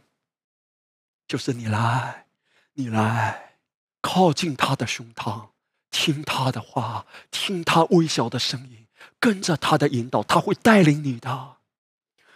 [1.27, 2.27] 就是你来，
[2.73, 3.57] 你来，
[4.01, 5.49] 靠近他的胸膛，
[5.89, 8.87] 听他的话，听他微小的声音，
[9.19, 11.57] 跟着他的引导，他会带领你的。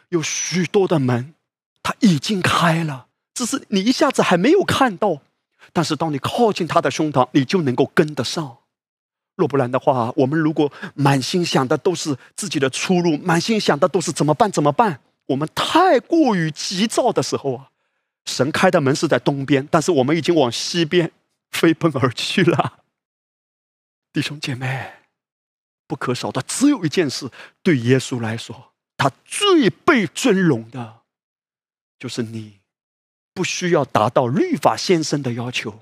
[0.10, 1.36] 有许多的门，
[1.84, 3.08] 他已经开了。
[3.36, 5.22] 只是你一下子还没有看到，
[5.72, 8.58] 但是当你靠近他的胸膛，你就能够跟得上。
[9.36, 17.70] 若不然的话，我们如果满心想的都是自己的出路，满心想的都是怎么办怎么办，我们太过于急躁的时候啊，
[18.26, 21.12] 神开的门是在东边，但是我们已经往西边
[21.52, 22.80] 飞奔而去了。
[24.14, 24.94] 弟兄姐妹，
[25.86, 27.30] 不可少的只有一件事，
[27.62, 31.02] 对耶稣来说，他最被尊荣的，
[32.00, 32.60] 就是你。
[33.36, 35.82] 不需要达到律法先生的要求，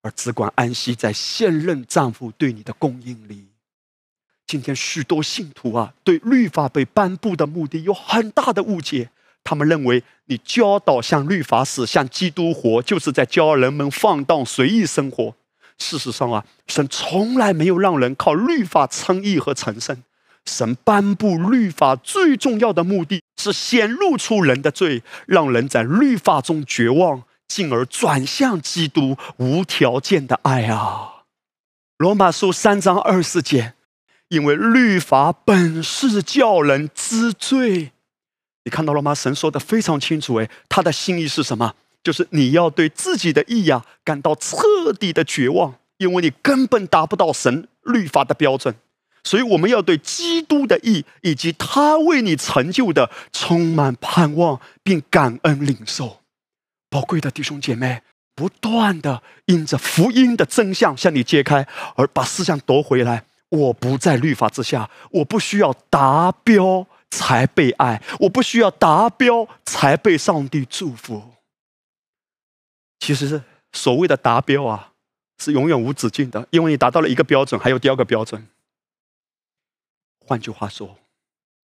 [0.00, 3.48] 而只管安息在现任丈夫对你的供应里。
[4.46, 9.10] 今天许多信徒啊，对律法被颁布的目的有很大的误解。
[9.44, 15.34] 他们认为，你教导向律法死，向基督活，就是在教人们放荡随意生活。
[15.78, 20.00] 事实上啊，神从来没有让人靠律法称义和成圣。
[20.46, 31.24] 神颁布律法最重要的目的是显露出人的罪，让人在律法中绝望，进而转向基督无条件的爱啊！
[31.98, 33.74] 罗马书三章二十节，
[34.28, 37.92] 因为律法本是叫人知罪。
[38.64, 39.14] 你看到了吗？
[39.14, 41.74] 神说的非常清楚，哎，他的心意是什么？
[42.02, 48.74] 就是你要对自己的意呀感到彻底的绝望，因为你根本达不到神律法的标准。
[49.24, 56.20] 所以我们要对基督的义以及他为你成就的充满盼望，并感恩领受。
[56.90, 58.02] 宝贵的弟兄姐妹，
[58.34, 61.66] 不断的因着福音的真相向你揭开，
[61.96, 63.24] 而把思想夺回来。
[63.48, 71.22] 我不在律法之下，我不需要达标才被爱，我不需要达标才被上帝祝福。
[72.98, 73.42] 其实
[73.72, 74.92] 所谓的达标啊，
[75.38, 78.46] 是永远无止境的，因为你达到了一个标准，还有第二个标准。
[80.24, 80.98] 换句话说，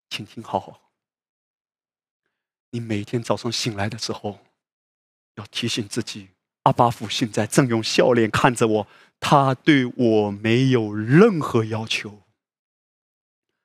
[0.09, 0.91] 请听好，
[2.69, 4.39] 你每天早上醒来的时候，
[5.35, 6.29] 要提醒自己：
[6.63, 8.87] 阿巴父现在正用笑脸看着我，
[9.19, 12.21] 他对我没有任何要求，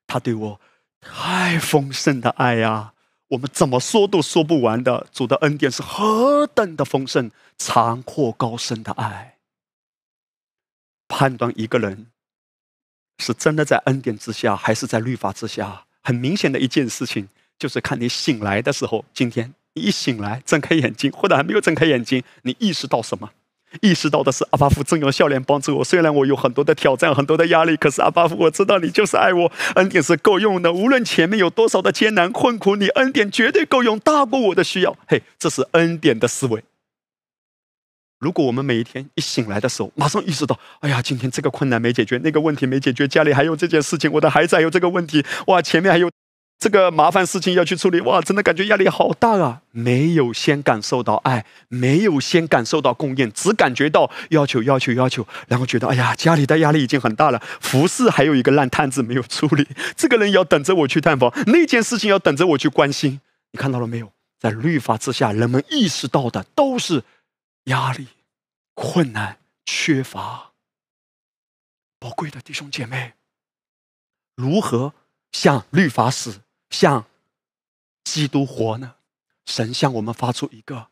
[0.06, 0.60] 他对我
[1.00, 2.94] 太丰盛的爱呀！
[3.28, 9.38] 我们怎么说都说不完的，主的恩典是何等的丰盛、长阔高深的爱。
[11.06, 12.10] 判断一个人
[13.18, 19.04] 是真的在恩典之下，还是在律法之下，很明显的一件事情，就是看你醒来的时候。
[19.12, 23.30] 今天你一醒来，睁开眼睛，或者还没有睁开眼睛，你意识到什么？
[23.82, 25.84] 意识到的是，阿巴夫正用笑脸帮助我。
[25.84, 30.72] 虽然我有很多的挑战，很多的压力，可是阿巴夫，我知道你就是爱我，恩典是够用的。
[30.72, 34.96] 无论前面有多少的艰难困苦，你恩典绝对够用，大过我的需要。
[35.06, 36.64] 嘿，这是恩典的思维。
[38.18, 46.10] 如果我们每一天一醒来的时候，马上意识到，哎呀，今天这个困难没解决，那个问题没解决，家里还有这件事情，我的孩子还有这个问题，哇，前面还有。
[46.60, 49.62] 这个麻烦事情要去处理，哇，真的感觉压力好大啊！
[49.70, 59.64] 没有先感受到爱，没有先感受到供应，只感觉到要求、要求、要求，然后觉得哎呀，家里的压力已经很大了，服饰还有一个烂摊子没有处理，
[59.96, 63.20] 这个人要等着我去探访，那件事情要等着我去关心。
[63.52, 64.10] 你看到了没有？
[64.40, 67.04] 在律法之下，人们意识到的都是
[67.68, 68.08] 压力、
[68.74, 70.52] 困难、缺乏。
[71.98, 73.14] 宝贵的弟兄姐妹，
[74.34, 74.92] 如何
[75.32, 76.42] 向律法使？
[76.70, 77.06] 向
[78.04, 78.96] 基督活呢？
[79.46, 80.90] 神向我们发出一个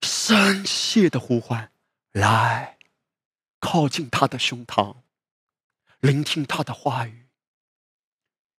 [0.00, 1.70] 深切的呼唤：
[2.12, 2.78] 来，
[3.60, 4.96] 靠近他的胸膛，
[6.00, 7.26] 聆听他的话语。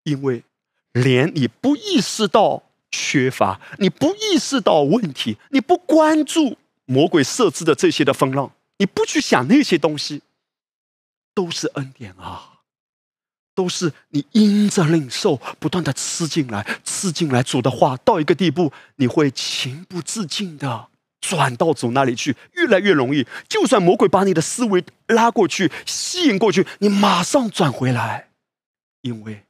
[0.03, 0.45] 因为
[0.93, 6.59] 连你不意识到缺乏，你不意识到问题，你不关注
[6.89, 10.23] 魔鬼设置的这些的风浪，你不去想那些东西，
[11.35, 12.55] 都是恩典啊。
[13.55, 20.89] 都是你因着领受，不断的吃进来，吃进来主的话，到一个地步，你会情不自禁的
[21.21, 23.27] 转到主那里去，越来越容易。
[23.49, 28.31] 就算魔鬼把你的思维拉过去，吸引过去，你马上转回来，
[29.01, 29.45] 因为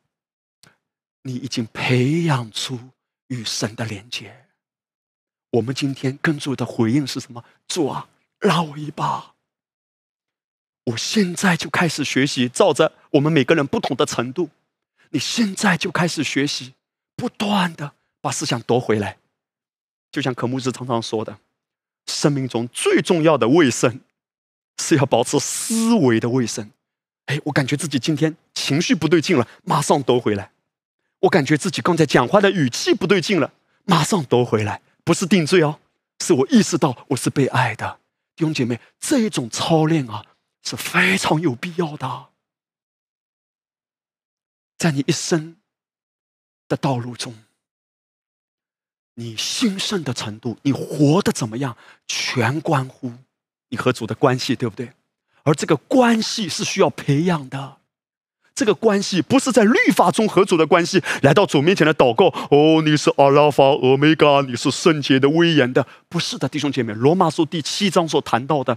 [1.25, 2.81] 你已经培养出
[3.27, 4.48] 与神的连接。
[5.51, 7.45] 我们今天跟主的回应是什么？
[7.67, 8.09] 主啊，
[8.41, 9.35] 拉我一把。
[10.85, 14.51] 我现在就开始学习，照着我们每个人不同的程度，
[15.11, 16.75] 你现在就开始学习，
[17.17, 19.19] 不断的把思想夺回来。
[20.11, 21.39] 就像科目斯常常说的，
[22.07, 24.01] 生命中最重要的卫生，
[24.79, 26.71] 是要保持思维的卫生。
[27.27, 30.51] 哎，我感觉自己今天情绪不对劲了，马上夺回来。
[31.21, 33.53] 我感觉自己刚才讲话的语气不对劲了，
[33.85, 34.81] 马上夺回来。
[35.09, 35.81] 不是定罪哦，
[36.21, 37.99] 是我意识到我是被爱的。
[38.37, 40.23] 弟兄姐妹，这种操练啊。
[40.63, 42.29] 是非常有必要的，
[44.77, 45.57] 在你一生
[46.67, 47.35] 的道路中，
[49.15, 51.75] 你兴盛的程度，你活得怎么样，
[52.07, 53.11] 全关乎
[53.71, 54.93] 你和主的关系，对不对？
[55.43, 57.78] 而这个关系是需要培养的。
[58.59, 62.27] 这个关系不是在律法中合主的关系，来到主面前的祷告。
[62.51, 66.93] 哦，你是阿拉法、欧米伽，你是圣洁的、威严的，不是的，弟兄姐妹。
[66.93, 68.77] 罗马书第七章所谈到的。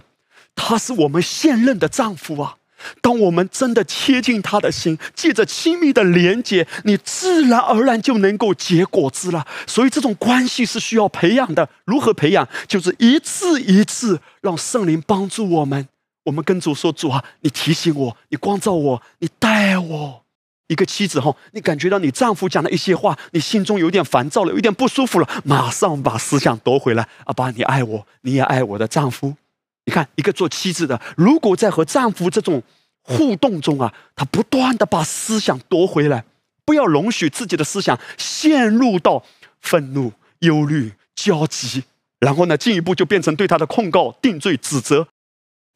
[0.54, 2.54] 他是我们现任的丈夫啊！
[3.00, 9.44] 当我们真的贴近他的心，借着亲密的连接，你自然而然就能够结果子了。
[9.66, 11.68] 所以这种关系是需要培养的。
[11.86, 12.48] 如何培养？
[12.68, 15.88] 就是一次一次让圣灵帮助我们。
[16.24, 20.24] 我们跟主说：“主啊，你提醒我，你光照我，你带我。”
[20.68, 27.06] 一个妻子哈，你感觉到你丈夫讲的一些话，你心中有点烦躁了，有点不舒服了，马上把思想夺回来。
[27.26, 29.36] 阿爸，你爱我，你也爱我的丈夫。
[29.84, 32.62] 你看，一个做妻子的，如果在和丈夫这种
[33.02, 36.24] 互动中啊，他不断的把思想夺回来，
[36.64, 39.22] 不要容许自己的思想陷入到
[39.60, 41.82] 愤怒、忧虑、焦急，
[42.20, 45.08] 然后呢，进一步就变成对他的控告、定罪、指责，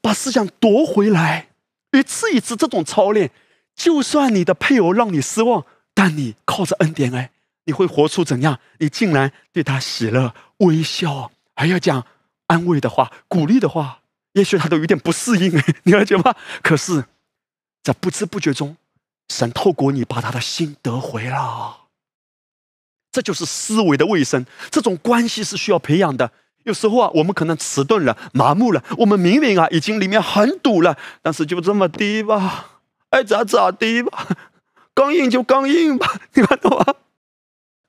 [0.07, 1.49] 把思想夺回来，
[1.91, 3.33] 一次一次这种操练，
[3.75, 7.33] 就算你的配偶让你失望，但你靠着恩典哎，
[7.65, 8.61] 你会活出怎样？
[8.79, 12.07] 你竟然对他喜乐、微笑，还要讲
[12.47, 14.03] 安慰的话、鼓励的话。
[14.35, 16.37] 也许他都有点不适应， 你了解吗？
[16.63, 17.07] 可是，
[17.83, 18.77] 在不知不觉中，
[19.31, 21.89] 神透过你把他的心得回了。
[23.11, 26.31] 这就是思维的卫生，这种关系是需要培养的。
[26.67, 34.29] 有时候啊，我们可能迟钝了、麻木了，我们明明啊已经里面很堵了，但是就这么低吧，爱咋咋地吧，
[34.93, 36.85] 刚硬就刚硬吧，你看懂吗？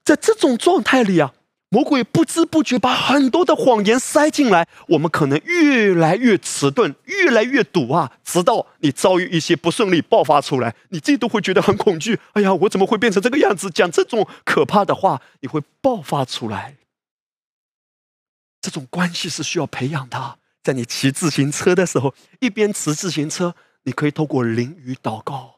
[0.05, 1.33] 在这种状态里啊。
[1.69, 8.09] 魔鬼不知不觉把很多的谎言塞进来，我们可能越来越迟钝，越来越堵啊！
[8.23, 12.17] 直到你遭遇一些不顺利爆发出来，你自己都会觉得很恐惧。
[12.31, 13.69] 哎呀，我怎么会变成这个样子？
[13.69, 16.76] 讲这种可怕的话，你会爆发出来。
[18.67, 20.39] 这种关系是需要培养的。
[20.61, 25.53] 在你骑自行车的时候，一边骑自行车，你可以透过淋雨祷告。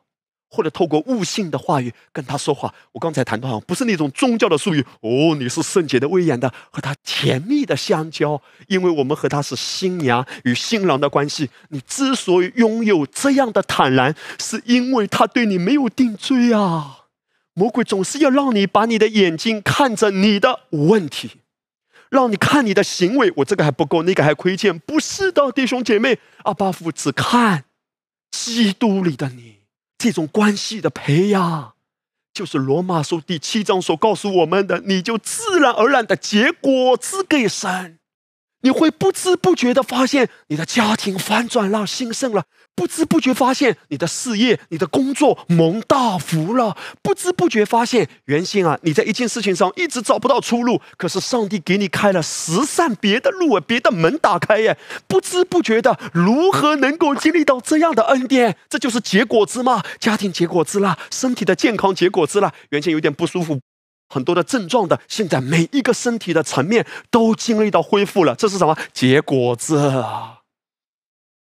[0.51, 2.71] 或者透过悟性的话语跟他说话。
[2.91, 11.49] 我刚才谈到，不是那种宗教的术语哦，你是圣洁的、威严的，和他甜蜜的相交，因为我们和他是新娘与新郎的关系。
[11.69, 17.05] 你之所以拥有这样的坦然，是因为他对你没有定罪啊。
[17.53, 21.38] 魔鬼总是要让你把你的眼睛看着你的问题，
[22.09, 24.77] 让你看你的行为，我这个还不够，那个还亏欠。
[24.79, 27.65] 不是的，弟兄姐妹，阿巴夫只看
[28.31, 29.59] 基督里的你。
[29.97, 31.73] 这种关系的培养，
[32.33, 37.99] 就是罗马书第七章所告诉我们的，你就自然而然的结果子给神。
[38.61, 42.43] 你会不知不觉的发现，你的家庭反转了，兴盛了；
[42.79, 54.77] 不知不觉发现，你的事业、你的工作蒙大福了；不知不觉发现，原先啊，你在一件事情上一直找不到出路，可是上帝给你开了十扇别的路，别的门打开耶！
[55.09, 58.55] 不知不觉的，如何能够经历到这样的恩典？
[58.69, 63.59] 这就是结果子嘛，家庭结果子啦，身体的健康结果子啦，原先有点不舒服。
[64.07, 69.93] 很多的症状的，现在每一个身体的层面都经历到恢复了，这是什么结果子？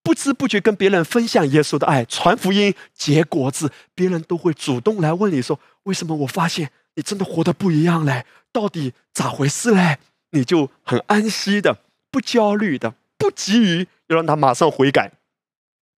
[0.02, 8.26] 不知不觉跟别人分享耶稣的爱，传福音结果子，别人都会主动来问你说：“为什么我发现你真的活得不一样嘞？
[8.52, 9.98] 到底咋回事嘞？”
[10.34, 11.80] 你就很安息的，
[12.10, 15.12] 不焦虑的，不急于要让他马上悔改，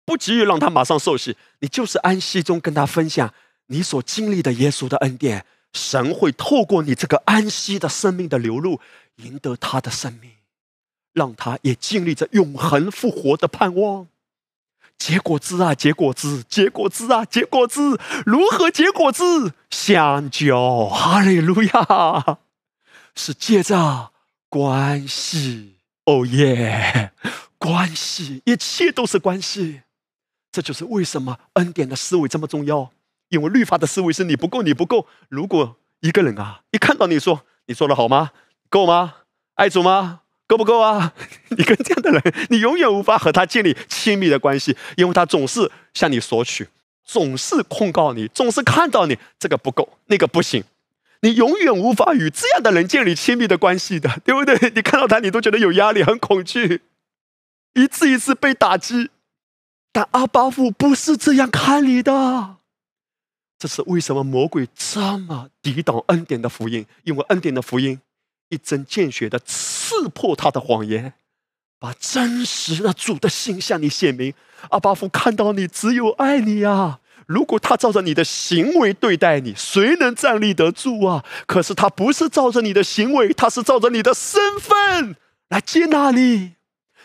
[0.05, 3.33] 不急于让他马上受洗，你就是安息中跟他分享
[3.69, 5.47] 你所经历的耶稣的恩典。
[5.73, 8.81] 神会透过你这个安息的生命的流露，
[9.17, 10.33] 赢得他的生命，
[11.15, 14.09] 让他也经历着永恒复活的盼望。
[14.99, 19.55] 结果子啊，结果子，结果子啊，结果子，如何结果子？
[19.71, 22.39] 相交，哈利路亚，
[23.15, 24.13] 是借着
[24.49, 25.77] 关系。
[26.05, 27.13] 哦耶，
[27.59, 29.83] 关系，一切都是关系。
[30.53, 32.93] 这就是为什么恩典的思维这么重要。
[33.31, 35.07] 因为律法的思维是你不够，你不够。
[35.29, 38.31] 如果一个人啊，一看到你说你做的好吗？
[38.69, 39.15] 够吗？
[39.55, 40.21] 爱主吗？
[40.47, 41.13] 够不够啊？
[41.57, 46.69] 你跟这样的人，你永远无法和他建立亲密的关系，因为他总是向你索取，
[47.05, 50.65] 总是控告你，总是看到你这个不够，那个不行。
[51.21, 54.71] 你永远无法与这样的人建立亲密的关系的，对不对？
[54.75, 56.83] 你看到他，你都觉得有压力，很恐惧，
[57.73, 59.11] 一次一次被打击。
[59.91, 62.57] 但阿巴夫不是这样看你的。
[63.59, 66.85] 这是为什么魔鬼这么抵挡恩典的福音？
[67.05, 67.99] 因为恩典的福音
[68.51, 71.13] 一针见血的刺刺破他的谎言，
[71.79, 74.33] 把真实的主的心向你显明。
[74.71, 77.01] 阿巴夫看到你，只有爱你啊！
[77.27, 81.23] 如果他照着你的行为对待你，谁能站立得住啊？
[81.47, 85.17] 可是他不是照着你的行为，他是照着你的身份
[85.51, 86.55] 来接纳你。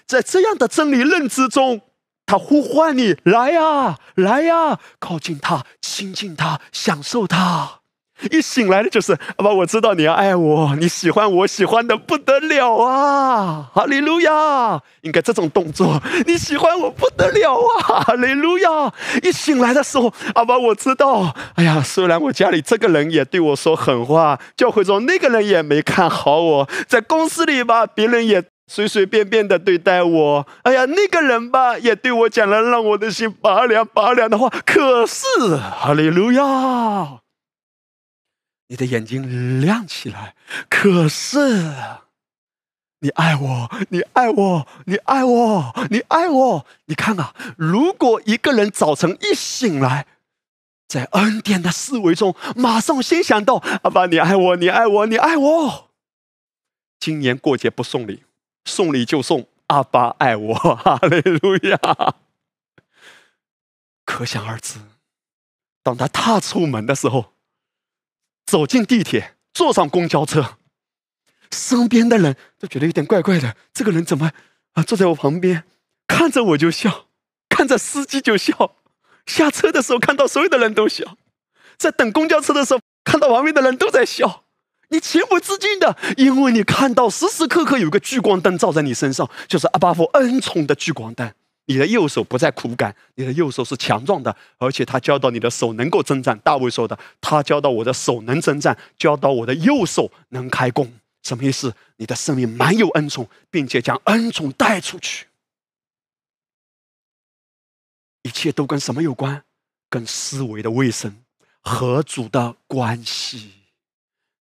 [0.07, 1.82] 在这样的真理认知中。
[2.25, 7.78] 他呼唤你来呀，来呀，靠近他，亲近他，享受他。
[8.32, 13.70] 一醒来的就是阿爸，我知道你要爱我，你喜欢我，喜欢的不得了啊！
[13.74, 18.03] 哈利路亚，应该这种动作，你喜欢我不得了啊！
[18.03, 18.70] 哈利路亚。
[19.24, 28.43] 一醒来的时候，阿爸，我知道，哎呀，虽然我家里这个人也对我说狠话，教会中那个人也没看好我，在公司里吧，别人也。
[28.72, 34.47] 随随便便的对待我，哎呀，那个人吧，也对我讲了让我的心拔凉拔凉的话。
[34.63, 35.26] 可是，
[35.57, 36.43] 哈利路亚，
[38.70, 40.36] 你的眼睛亮起来。
[40.70, 41.74] 可是，
[42.99, 46.65] 你爱我，你爱我，你爱我，你爱我。
[46.86, 50.05] 你看啊，如果一个人早晨一醒来，
[50.88, 55.89] 在恩典的思维中，马上先想到阿爸，你爱我，你爱我，你爱我。
[56.99, 58.24] 今年过节不送礼。
[58.65, 62.15] 送礼就送，阿爸爱我，哈利路亚。
[64.05, 64.80] 可想而知，
[65.82, 67.34] 当他踏出门的时候，
[68.50, 70.58] 走进地铁，坐上公交车，
[71.52, 73.56] 身边的人都觉得有点怪怪的。
[73.72, 74.32] 这个人怎么
[74.74, 75.66] 啊坐在我旁边，
[76.08, 77.06] 看着我就笑，
[77.47, 78.78] 看着司机就笑。
[79.28, 81.16] 下车的时候看到所有的人都笑，
[81.78, 84.45] 在等公交车的时候看到旁边的人都在笑。
[84.89, 91.32] 你情不自禁的，因为你看到时时刻刻有个聚光灯照在你身上，就是阿巴夫恩宠的聚光灯。
[91.70, 96.38] 你的右手不再苦干，你的右手是强壮的，而且他教导你的手能够征战。
[96.39, 100.91] 大卫说的，他教导我的手能征战，教导我的右手能开弓。
[101.22, 101.76] 什么意思？
[101.97, 105.28] 你的生命满有恩宠，并且将恩宠带出去。
[108.24, 109.43] 一切都跟什么有关？
[109.91, 111.24] 跟思维的卫生
[111.61, 113.51] 和主的关系。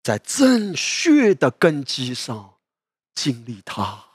[0.04, 2.54] 在正确的根基上
[3.16, 4.05] 经历它。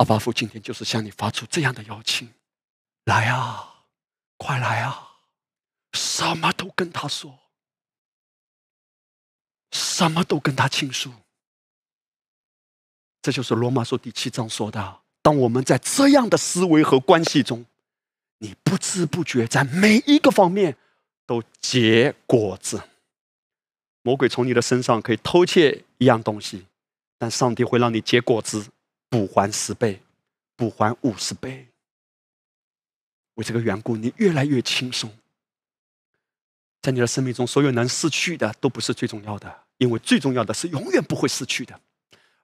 [0.00, 2.26] 阿巴父今天就是向你发出这样的邀请：
[3.04, 3.84] 来啊，
[4.38, 5.18] 快来啊！
[5.92, 7.38] 什么都跟他说，
[9.72, 11.12] 什么都跟他倾诉。
[13.20, 17.66] 这就是罗马书第七章说的：当我们在这样的思维和关系中，
[18.38, 20.78] 你不知不觉在每一个方面
[21.26, 22.82] 都结果子。
[24.00, 26.64] 魔鬼从你的身上可以偷窃一样东西，
[27.18, 28.64] 但上帝会让你结果子，
[29.10, 30.00] 补还十倍，
[30.56, 31.66] 补还五十倍。
[33.34, 35.10] 为这个缘故，你越来越轻松。
[36.80, 41.78] 在你的生命中，所有能失去的都不是最重要的，因为最重要的是永远不会失去的。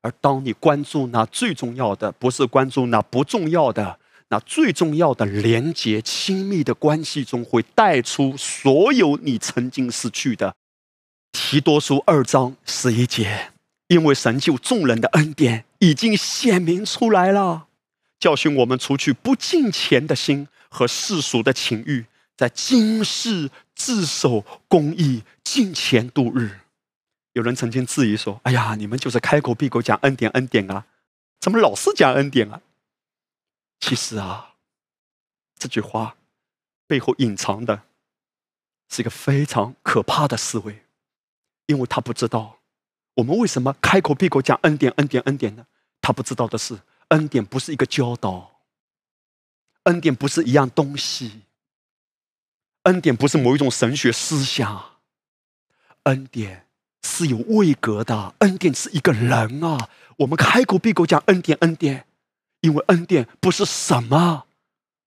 [0.02, 3.98] 而当你关注那最重要的，不是关注那不重要的，
[4.28, 10.54] 那最重要的连接、亲密的关系中，会带出所有你曾经失去的。
[11.32, 13.52] 提多书二章十一节，
[13.88, 17.68] 因为神救众人的恩典已经显明出来了，
[18.18, 22.06] 教训我们除去不敬虔的心和世俗的情欲，
[22.36, 26.60] 在今世自守公义、敬虔度日。
[27.32, 30.86] 有人曾经质疑说：“哎呀，你们就是开口闭口讲恩典恩典啊，
[31.38, 32.62] 怎么老是讲恩典啊？”
[33.80, 34.54] 其实啊，
[35.58, 36.16] 这句话
[36.86, 37.82] 背后隐藏的
[38.88, 40.82] 是一个非常可怕的思维。
[41.66, 42.60] 因为他不知道，
[43.16, 45.66] 我们为什么开口闭口讲恩典、恩典、恩典呢？
[46.00, 48.60] 他不知道的是，恩典不是一个教导，
[49.84, 51.42] 恩典不是一样东西，
[52.82, 55.00] 恩典不是某一种神学思想，
[56.04, 56.66] 恩典
[57.02, 59.88] 是有位格的，恩典是一个人啊！
[60.18, 62.06] 我们开口闭口讲恩典、恩典，
[62.60, 64.46] 因为恩典不是什么，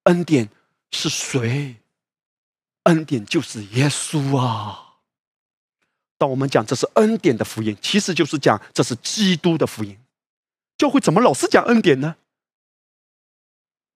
[0.03, 0.49] 恩典
[0.91, 1.77] 是谁？
[2.83, 4.88] 恩典就是耶稣啊！
[6.19, 9.97] 当我们讲这是恩典的福音，其实就是讲这是基督的福音。
[10.77, 12.17] 教会怎么老是讲恩典呢？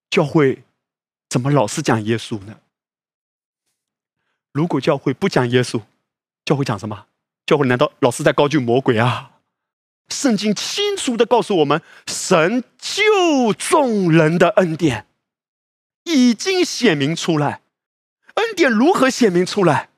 [0.09, 0.63] 教会
[1.29, 2.61] 怎么老是讲耶稣呢？
[4.53, 5.81] 如果教会不讲耶稣，
[6.45, 7.07] 教会讲什么？
[7.45, 9.31] 教会难道老是在高举魔鬼啊？
[10.07, 15.07] 圣经清楚的告诉我们，神救众人的恩典
[16.03, 17.61] 已经显明出来。
[18.35, 19.89] 恩典如何显明出来？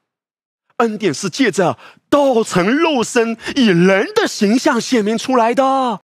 [0.78, 1.80] 恩典是借着
[2.16, 6.00] 道成肉身，以人的形象显明出来的。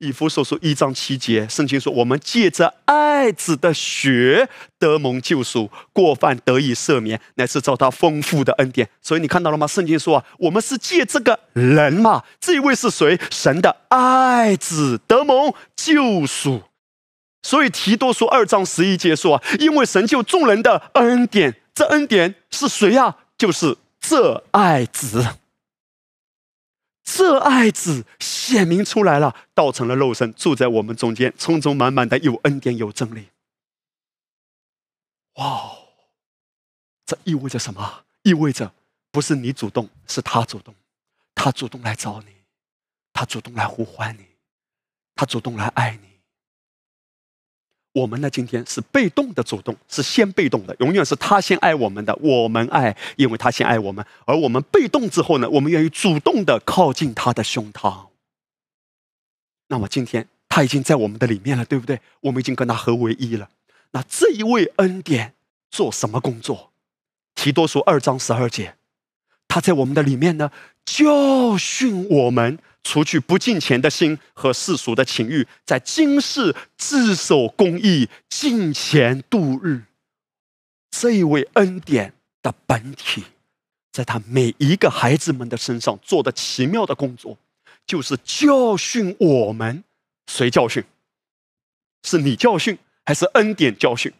[0.00, 4.48] 以弗所书一章七节，圣经说：“我们借着爱子的血
[4.80, 9.64] 得蒙救赎，过犯得以赦免，乃是照他丰富的恩典。”所以你看到了吗？
[9.64, 13.16] 圣经说啊，我们是借这个人嘛，这位是谁？
[13.30, 16.62] 神的爱子得蒙救赎。
[17.44, 23.18] 所以提多书二章十一节说啊，因为神救众人的恩典，这恩典是谁呀？
[23.38, 23.76] 就是。
[24.06, 25.26] 这爱子，
[27.04, 33.28] 这爱子显明出来了，道成了肉身，住在我们中间，充充满满的有恩典有真理。
[35.34, 35.70] 哇，
[37.04, 38.04] 这意味着什么？
[38.22, 38.72] 意味着
[39.10, 40.74] 不是你主动，是他主动，
[41.34, 42.34] 他主动来找你，
[43.12, 44.24] 他主动来呼唤你，
[45.14, 46.13] 他主动来爱你。
[47.94, 48.28] 我们呢？
[48.28, 54.04] 今天是被动的，主动是先被动的，永远是他先爱我们的，我们爱，因为他先爱我们。
[54.24, 55.48] 而我们被动之后呢？
[55.48, 58.06] 我们愿意主动的靠近他的胸膛。
[59.68, 62.00] 那么今天他已经在我们的里面了，对不对？
[62.22, 63.48] 我们已经跟他合为一了。
[63.92, 65.34] 那这一位恩典
[65.70, 66.72] 做什么工作？
[67.36, 68.74] 提多书二章十二节，
[69.46, 70.50] 他在我们的里面呢，
[70.84, 72.58] 教训我们。
[72.86, 79.84] 除去不敬虔的心和世俗的情欲，在今世自守公义、敬虔度日。
[80.90, 82.12] 这一位恩典
[82.42, 83.24] 的本体，
[83.90, 87.38] 在他每一个孩子们的身上做的奇妙的工作，
[87.86, 89.82] 就是教训我们。
[90.30, 90.84] 谁教训？
[92.02, 94.12] 是你教训，还是恩典教训？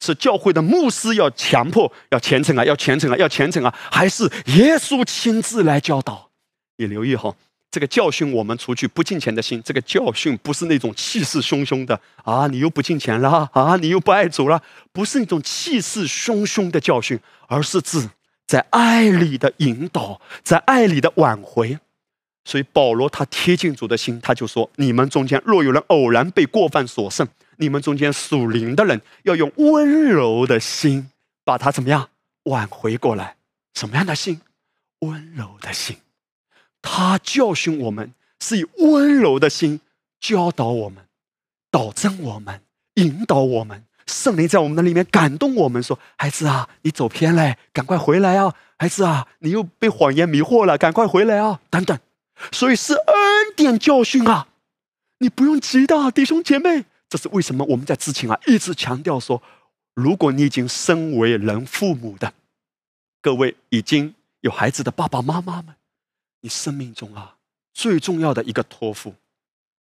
[0.00, 6.30] 是教会的牧师要强迫、要虔诚啊、要虔诚啊、要虔诚啊，还是耶稣亲自来教导？
[6.78, 7.36] 你留意哈，
[7.70, 9.62] 这个教训我们除去不敬虔的心。
[9.62, 18.08] 这个教训不是那种气势汹汹的啊，你又不敬虔了啊，你又不爱主了，不是那种气势汹汹的教训，而是指
[18.46, 21.78] 在爱里的引导，在爱里的挽回。
[22.46, 27.28] 所以保罗他贴近主的心，他就说：你们中间若有人偶然被过犯所胜。
[27.60, 31.10] 你们中间属灵的人要用温柔的心
[31.44, 32.08] 把他怎么样
[32.44, 33.36] 挽回过来？
[33.74, 34.40] 什么样的心？
[35.00, 35.98] 温柔的心。
[36.80, 39.80] 他教训我们是以温柔的心
[40.18, 41.04] 教导我们、
[41.70, 42.62] 导正我们、
[42.94, 43.84] 引导我们。
[44.06, 48.54] 圣灵在我们的里面感动我们，说：“孩子啊，你走偏了，赶快回来啊！
[48.78, 51.96] 孩子啊，你又被谎言迷惑了，赶快回来啊！”等等。
[52.50, 53.14] 所以是恩
[53.54, 54.48] 典教训啊！
[55.18, 56.86] 你不用急的，弟兄姐妹。
[57.10, 57.64] 这是为什么？
[57.64, 59.42] 我们在之前啊一直强调说，
[59.94, 62.32] 如果你已经身为人父母的，
[63.20, 65.74] 各位已经有孩子的爸爸妈妈们，
[66.42, 67.36] 你生命中啊
[67.74, 69.16] 最重要的一个托付，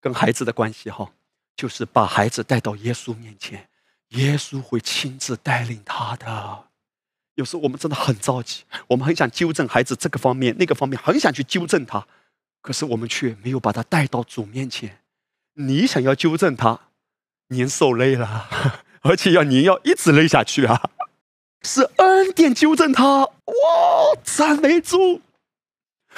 [0.03, 1.13] 跟孩子的关系哈，
[1.57, 3.71] 就是把孩子带到耶稣面前，
[4.11, 6.65] 耶稣会亲自带领他的。
[7.37, 12.07] 有时候我们真的很着急，我们很想纠正孩子这个方面那个方面，很想去纠正他，
[12.61, 14.99] 可是我们却没有把他带到主面前。
[15.55, 16.79] 你想要纠正他？
[17.49, 18.49] 您受累了，
[19.03, 20.91] 而且要您要一直累下去啊！
[21.63, 23.33] 是恩典纠正他，哇，
[24.23, 25.21] 赞美主。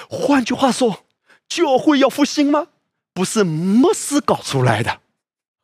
[0.09, 1.05] 换句话说，
[1.49, 2.69] 教会要复兴吗？
[3.15, 5.01] 不是牧师搞出来的，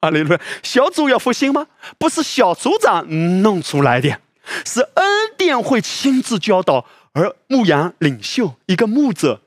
[0.01, 0.39] 啊，利路！
[0.63, 1.67] 小组要复兴吗？
[1.99, 3.07] 不是小组长
[3.43, 4.21] 弄出来的，
[4.65, 5.05] 是恩
[5.37, 9.42] 典会亲自教导，而牧羊领袖一个牧者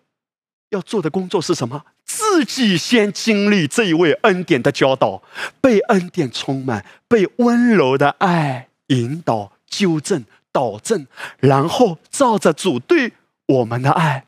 [0.69, 1.83] 要做的工作是什么？
[2.05, 5.21] 自己先经历这一位恩典的教导，
[5.59, 11.07] 被恩典充满，被温柔的爱引导、纠正、导正，
[11.39, 13.13] 然后照着主对
[13.47, 14.25] 我们的爱，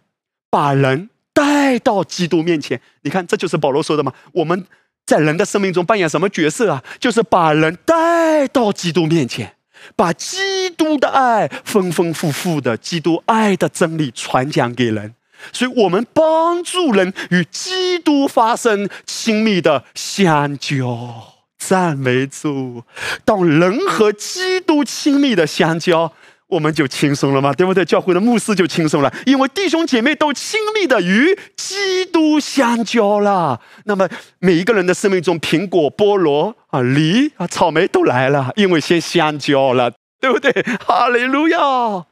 [0.50, 2.82] 把人带到基督面前。
[3.04, 4.12] 你看，这就是保罗说的嘛？
[4.34, 4.66] 我们
[5.06, 6.84] 在人的生命中扮演什么角色啊？
[7.00, 9.56] 就是把人带到基督面前，
[9.96, 15.14] 把基督的爱丰丰富富的基督爱的真理传讲给人。
[15.52, 22.84] 所以我们帮助人与基督发生亲密的相交，赞美主。
[23.26, 26.12] 当人和基督亲密的相交，
[26.48, 27.84] 我们就轻松了嘛，对不对？
[27.84, 33.60] 教会的牧师就轻松了，因为弟兄姐妹都亲密的与基督相交了。
[33.84, 34.08] 那么
[34.40, 40.52] 每一个人的生命中，苹果、菠萝啊、梨啊、草莓都来了，因为先相交了，对不对？
[40.86, 42.06] 哈利路亚。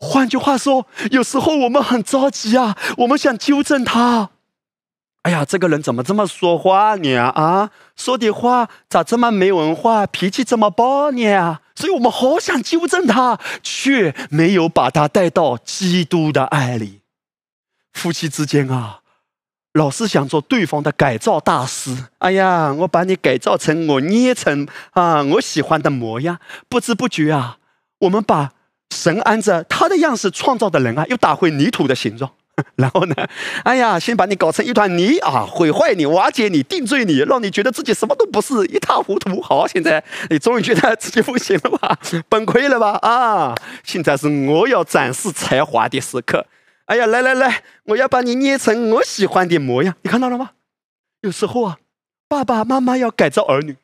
[0.00, 4.30] 换句话说，有时候我们很着急啊，我们想纠正他。
[5.22, 7.16] 哎呀，这个人怎么这么说话呢？
[7.16, 11.58] 啊，说的话咋这么没文化，脾气这么暴呢？
[11.74, 17.00] 所以我们好想纠正他，却没有把他带到基督的爱里。
[17.92, 19.00] 夫妻之间啊，
[19.72, 22.06] 老是想做对方的改造大师。
[22.18, 26.38] 哎呀，我把你改造成我捏成啊我喜欢的模样，
[26.68, 27.58] 不知不觉啊，
[27.98, 28.52] 我们把。
[28.90, 32.30] 神按着他的样式创造的人啊，又打回泥土的形状，
[32.76, 33.14] 然后呢，
[33.64, 39.40] 哎呀，先把你搞成一团泥啊，毁坏你、瓦解你、定罪你，让你觉得自己什么都不是，一塌糊涂。
[39.40, 41.98] 好，现在你终于觉得自己不行了吧？
[42.28, 42.92] 崩溃了吧？
[43.02, 46.46] 啊，现在是我要展示才华的时刻。
[46.86, 50.50] 哎呀，来来来，我要把你捏成我喜欢的模样，你看到了吗？
[51.20, 51.78] 有时候啊，
[52.26, 53.76] 爸爸妈妈要改造儿女，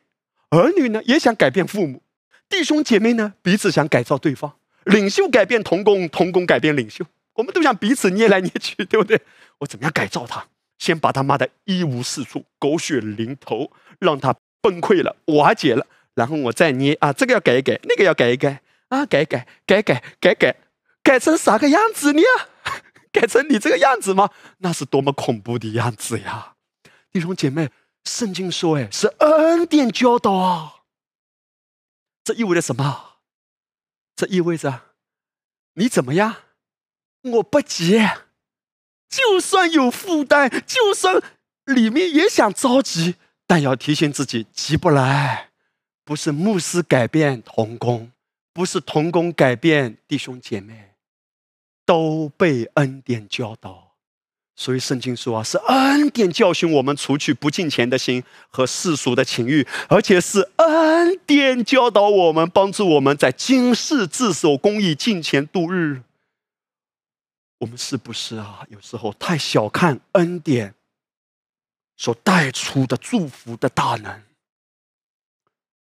[0.49, 2.01] 儿女呢也想改变父母，
[2.49, 4.53] 弟兄姐妹呢彼此想改造对方。
[4.85, 9.21] 领袖改变童工，童工改变领袖，我们都想彼此捏来捏去， 对不对？
[9.59, 10.47] 我怎么样改造他？
[10.77, 20.55] 先把他骂的一无是处，狗血淋头，让他崩溃了，瓦解了，然后我再捏啊，这个要改一改，那个要改一改啊，改改改改改改，
[21.01, 22.21] 改成啥个样子呢？
[23.11, 24.29] 改成你这个样子吗？
[24.57, 26.55] 那是多么恐怖的样子呀！
[27.11, 27.69] 弟兄姐妹，
[28.03, 30.73] 圣经说，哎，是恩典教导啊，
[32.25, 33.04] 这意味着什么？
[34.15, 34.81] 这意味着，
[35.73, 36.37] 你怎么样？
[37.21, 37.99] 我不急，
[39.09, 41.21] 就算有负担，就算
[41.65, 43.15] 里面也想着急，
[43.47, 45.49] 但要提醒自己急不来。
[46.03, 48.11] 不是牧师改变童工，
[48.53, 50.93] 不是童工改变弟兄姐妹，
[51.83, 53.84] 都被恩典教导。
[54.57, 66.03] 所以圣经说啊，是恩典教训我们除去不敬虔的心和世俗的情欲，而且是恩典教导我们，帮助我们在今世自守公义、敬虔度日。
[67.59, 68.65] 我们是不是啊？
[68.69, 70.73] 有时候太小看恩典
[71.97, 74.21] 所带出的祝福的大能，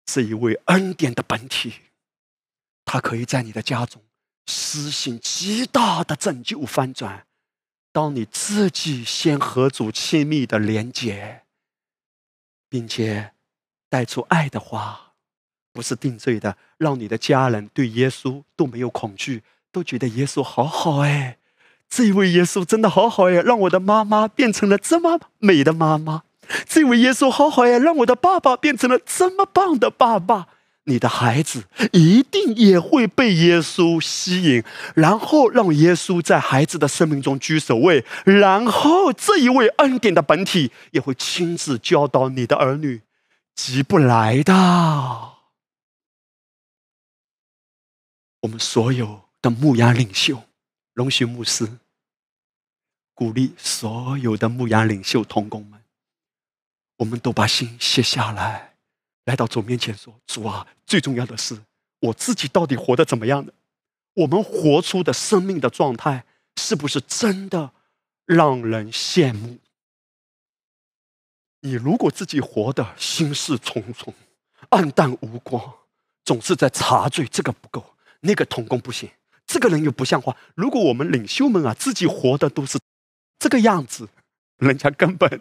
[0.05, 1.75] 这一位恩典的本体
[2.85, 4.03] 他可以在你的家中
[4.47, 7.25] 实行极大的拯救翻转。
[7.95, 11.43] 当你自己先和主亲密的连接，
[12.69, 13.31] 并且
[13.89, 15.13] 带出爱的话，
[15.73, 21.39] 不是定罪的，让你的家人对耶稣都没有恐惧，都觉得耶稣好好哎，
[21.89, 26.25] 这位耶稣真的好好哎，让我的妈妈变成了这么美的妈妈，
[26.67, 30.49] 这位耶稣好好哎，让我的爸爸变成了这么棒的爸爸。
[30.87, 34.63] 你的孩子一定也会被耶稣吸引，
[34.95, 43.01] 然后让耶稣在孩子的生命中居首位，然后这一位恩典的本体也会亲自教导你的儿女，
[43.55, 44.53] 急不来的。
[48.43, 50.43] 我们所有的牧羊领袖、
[50.93, 51.67] 龙须牧师，
[53.15, 55.81] 鼓励所有的牧羊领袖同工们，
[56.99, 58.74] 我们都把心卸下来。
[59.25, 61.59] 来到主面前说：“主啊，最重要的是
[62.01, 63.53] 我自己到底活得怎么样呢？
[64.15, 66.25] 我们活出的生命的状态
[66.57, 67.73] 是不是真的
[68.27, 69.59] 让人羡慕？
[71.61, 74.13] 你如果自己活得心事重重、
[74.69, 75.73] 暗淡无光，
[76.23, 79.09] 总是在查罪，这个不够，那个童工不行，
[79.47, 80.37] 这个人又不像话。
[80.55, 82.79] 如果我们领袖们啊，自己活的都是
[83.39, 84.11] 这个样子，
[84.59, 85.41] 人家根本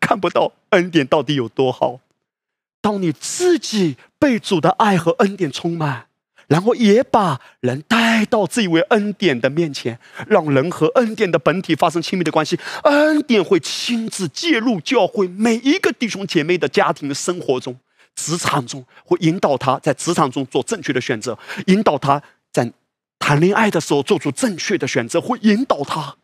[0.00, 2.00] 看不到恩典到底有多好。”
[2.80, 6.06] 当你自己被主的爱和恩典充满，
[6.46, 17.78] 然后也把人带到这位恩典的面前，让人和恩典的本体发生亲密的关系，恩典会亲自介入教会每一个弟兄姐妹的家庭的生活中、
[18.14, 22.72] 职场中，会引导他在职场中做正确的选择，引导他在
[23.18, 26.16] 谈恋爱的时候做出正确的选择，会引导他。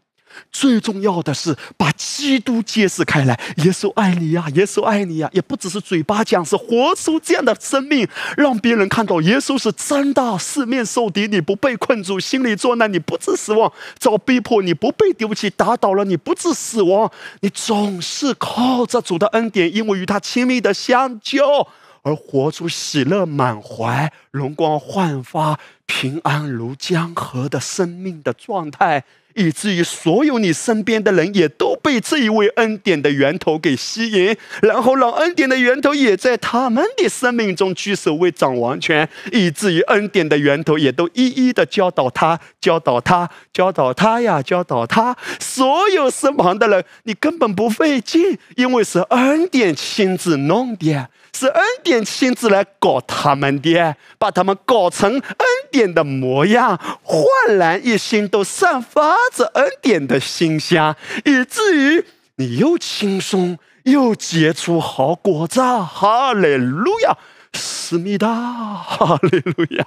[0.51, 3.39] 最重要的是把基督揭示开来。
[3.59, 10.37] 耶稣爱你呀，耶稣爱你呀，也不只是嘴巴讲，是活出这样的生命，让别人看到耶稣是真的。
[10.39, 17.11] 四面受敌，你不被困住；心里作难，你不致死亡；遭逼迫，你不被丢弃；打倒了，你不致死亡。
[17.41, 21.69] 你总是靠着主的恩典，因为与他亲密的相交，
[22.03, 29.05] 而活出喜乐满怀、容光焕发、平安如江河的生命的状态。
[29.35, 45.17] 以至于所有你身边的人也都被这一位恩典的源头给吸引，然后让恩典的源头也在他们的生命中居首位掌王权，以至于恩典的源头也都一一的教导他、教导他、教导他呀、教导他。
[45.39, 51.09] 所有身旁的人，你根本不费劲，因为是恩典亲自弄的。
[51.37, 62.05] 是恩典亲自来搞他们的，把他们搞成恩典的模样，焕然一新，都散发着恩典的馨香，以至于
[62.37, 65.61] 你又轻松又结出好果子。
[65.61, 67.17] 哈利路亚，
[67.53, 69.85] 思密达，哈利路亚，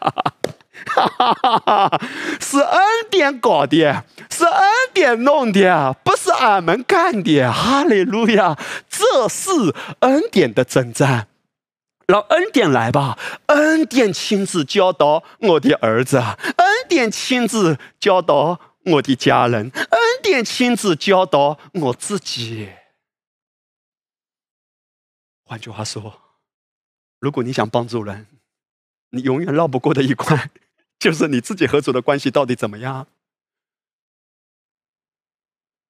[0.86, 2.02] 哈哈哈哈！
[2.40, 4.64] 是恩典搞的，是恩
[4.94, 7.52] 典弄的，不是俺们干的。
[7.52, 8.58] 哈利路亚，
[8.90, 9.52] 这是
[10.02, 11.28] 恩典的征战。
[12.06, 13.18] 让恩典来吧，
[13.48, 18.62] 恩典亲自教导我的儿子，恩典亲自教导
[18.92, 22.74] 我的家人，恩典亲自教导我自己。
[25.44, 26.22] 换句话说，
[27.20, 28.28] 如果你想帮助人，
[29.10, 30.52] 你永远绕不过的一关，
[31.00, 33.08] 就是你自己和主的关系到底怎么样。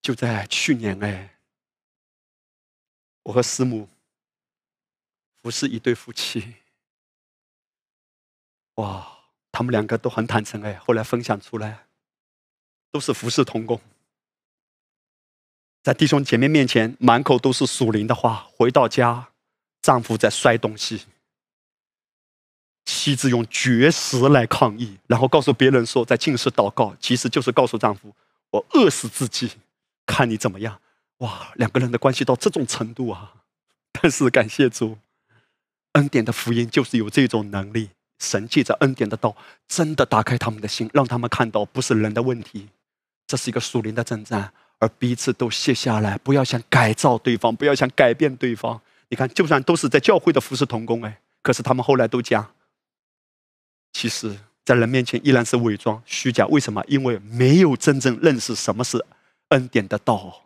[0.02, 1.38] 就在去年哎，
[3.24, 3.90] 我和师母。
[5.40, 6.56] 不是一对夫妻，
[8.76, 9.08] 哇，
[9.50, 10.74] 他们两个都很坦诚哎。
[10.74, 11.87] 后来分享出来，
[12.92, 13.80] 都是服侍同工，
[15.84, 18.48] 在弟兄姐妹面前满口都是属灵的话。
[18.56, 19.30] 回到家，
[19.82, 21.06] 丈夫在摔东西，
[22.86, 28.14] 妻子用绝食来抗议，然后告诉别人说在进食祷告，其实就是告诉丈夫
[28.52, 29.52] 我饿死自己，
[30.06, 30.80] 看你怎么样。
[31.18, 33.34] 哇，两个人的关系到这种程度啊！
[33.92, 34.98] 但是感谢主。
[35.94, 39.36] 恩典的福音就是有这种能力，神借着恩典的道，
[39.68, 42.68] 真的打开他们的心，让他们看到不是人的问题，
[43.28, 48.82] 这是一个属灵的征战，而彼此都卸下来，不要想改造对方，不要想改变对方。
[49.10, 52.50] 你看，就算都是在教会的服侍同工，哎，可是他们后来都讲，
[53.94, 56.46] 其实，在人面前依然是伪装虚假。
[56.48, 56.84] 为什么？
[56.88, 59.06] 因为没有真正认识什么是
[59.50, 60.44] 恩典的道，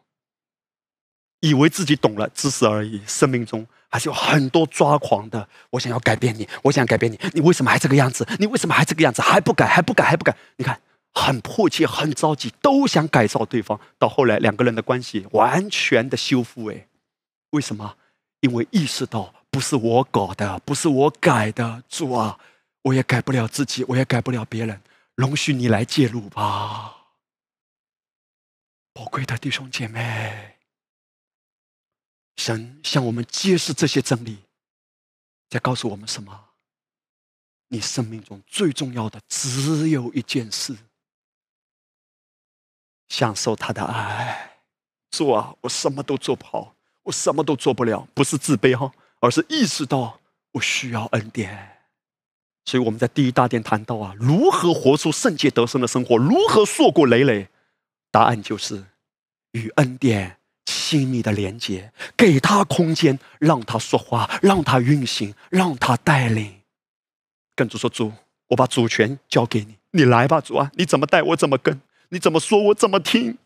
[1.40, 3.66] 以为自己懂了知识而已，生命中。
[3.94, 8.26] 还是有很多抓狂的，我想要改变你，我想改变你，你为什么还这个样子？
[8.40, 9.22] 你为什么还这个样子？
[9.22, 10.34] 还不改，还不改，还不改？
[10.56, 10.80] 你看，
[11.14, 13.80] 很迫切，很着急，都想改造对方。
[13.98, 16.68] 到后来，两个人的关系完全的修复。
[16.68, 16.88] 哎，
[17.52, 17.98] 为什么？
[18.40, 21.84] 因为意识到不是我搞的，不是我改的。
[21.88, 22.40] 主啊，
[22.84, 24.82] 我也改不了自己，我也改不了别人，
[25.16, 26.98] 容许你来介入吧。
[28.94, 30.56] 宝贵的弟兄姐妹，
[32.38, 34.40] 神向我们揭示这些真理，
[35.50, 36.48] 在告诉我们什么？
[37.68, 40.76] 你生命中最重要的只有一件事：
[43.12, 44.52] 享受他的爱。
[45.12, 48.90] 主啊，我什么都做不好，我什么都做不了，不是自卑哈，
[49.20, 50.22] 而是意识到
[50.54, 51.80] 我需要恩典。
[52.64, 57.50] 所以我们在第一大殿谈到啊，如何活出圣洁得胜的生活，如何硕果累累。
[58.12, 58.86] 答案就是
[59.52, 66.62] 与恩典亲密的连接，给他空间，让他说话，让他运行，让他带领。
[67.56, 68.14] 跟主说：“主，
[68.48, 71.82] 我把主权交给你，你来吧，主啊，你怎么带我怎么跟，
[72.12, 73.38] 你怎么说我怎么听。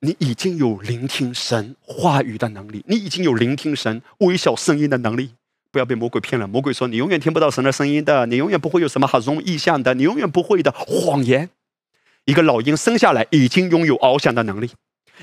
[0.00, 5.34] 你已经有聆听神话语的能力，你已经有聆听神微小声音的能力。
[5.70, 11.50] 不要被魔鬼骗了，魔鬼说你永远听不到神的声音的，你永远不会有什么好容意象的，你永远不会的谎言。
[12.24, 14.70] 一个老鹰生下来已经拥有翱翔的能力，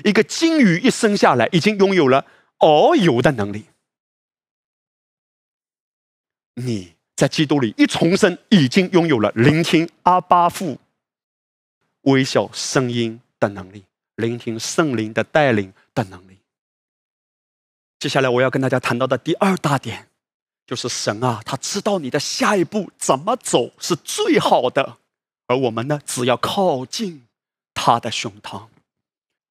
[0.04, 2.26] 一个金鱼一生下来已经拥有了
[2.58, 3.64] 遨游的能力。
[6.54, 10.76] 你。”在基督里一重生，已经拥有了聆听阿巴父
[12.04, 13.84] 微小声音的能力，
[14.16, 16.38] 聆听圣灵的带领的能力。
[17.98, 20.08] 接下来我要跟大家谈到的第二大点，
[20.66, 24.96] 就是神啊，他知道你的下一步怎么走是最好的，
[25.46, 27.26] 而我们呢，只要靠近
[27.74, 28.68] 他的胸膛，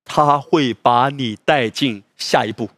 [0.04, 2.70] 他会把你带进下一步，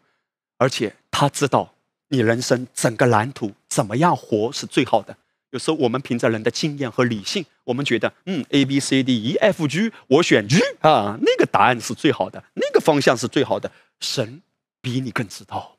[0.57, 1.71] 而且他知道。
[2.09, 5.17] 你人生整个蓝图怎么样活是最好的？
[5.55, 13.71] 有时候我们凭着人的经验和理性，我们觉得，嗯，A B C D E F G，我选 G 啊，那个答案是最好的，那个方向是最好的。
[14.01, 14.41] 神
[14.81, 15.77] 比你更知道。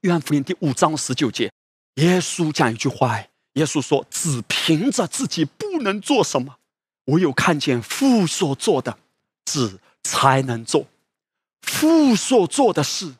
[0.00, 1.52] 约翰福音第五章十九节，
[1.96, 3.22] 耶稣讲一句话，
[3.52, 6.56] 耶稣说：“只凭着自己不能做什么，
[7.08, 8.96] 唯有看见父所做的，
[9.44, 10.86] 子才能做。
[11.60, 13.16] 父所做的事。”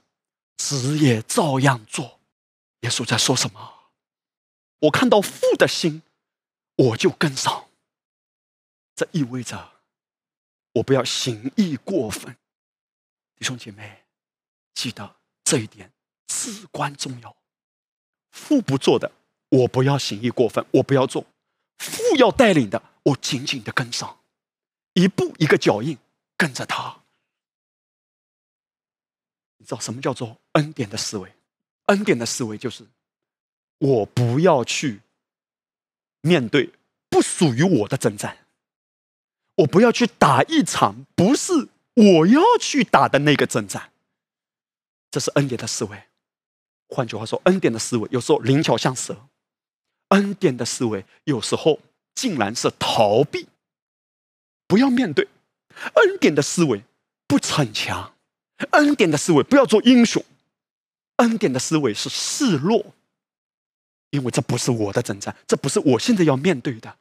[0.57, 2.21] 子也照样做。
[2.81, 3.80] 耶稣在说什么？
[4.81, 6.03] 我看到父的心，
[6.77, 7.69] 我就跟上。
[8.95, 9.73] 这意味着
[10.73, 12.37] 我不要行义过分。
[13.37, 14.05] 弟兄姐妹，
[14.75, 15.91] 记得这一点
[16.27, 17.37] 至关重要。
[18.31, 19.11] 父不做的，
[19.49, 21.25] 我不要行义过分，我不要做；
[21.79, 24.21] 父要带领的，我紧紧的跟上，
[24.93, 25.99] 一步一个脚印，
[26.37, 27.03] 跟着他。
[29.57, 31.35] 你知道什么叫做恩典的思维？
[31.87, 32.87] 恩典的思维就是，
[33.81, 35.01] 我不要去
[36.23, 36.71] 面对
[37.09, 38.39] 不属于我的征战，
[39.57, 43.91] 我不要去打一场不是我要去打的那个征战。
[45.11, 46.05] 这是恩典的思维。
[46.89, 49.29] 换句话说，恩典的思维有时候灵巧像蛇，
[50.09, 51.81] 恩典的思维有时候
[52.15, 53.49] 竟然是逃避，
[54.67, 55.29] 不要面对。
[55.95, 56.83] 恩典的思维
[57.27, 58.15] 不逞强。
[58.73, 60.23] 恩典的思维不要做英雄，
[61.17, 62.93] 恩典的思维是示弱，
[64.11, 66.97] 因为这不是我的征战，这不是我现在要面对的。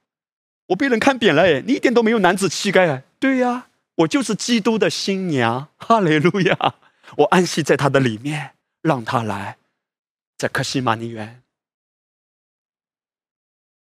[0.68, 3.03] 我被人看扁了，哎，你一点都没有男子气概啊！
[3.20, 6.76] 对呀，我就是基督的新娘，哈利路亚！
[7.18, 9.57] 我安息在他的里面，让他来。
[10.38, 11.41] 在克西马尼园，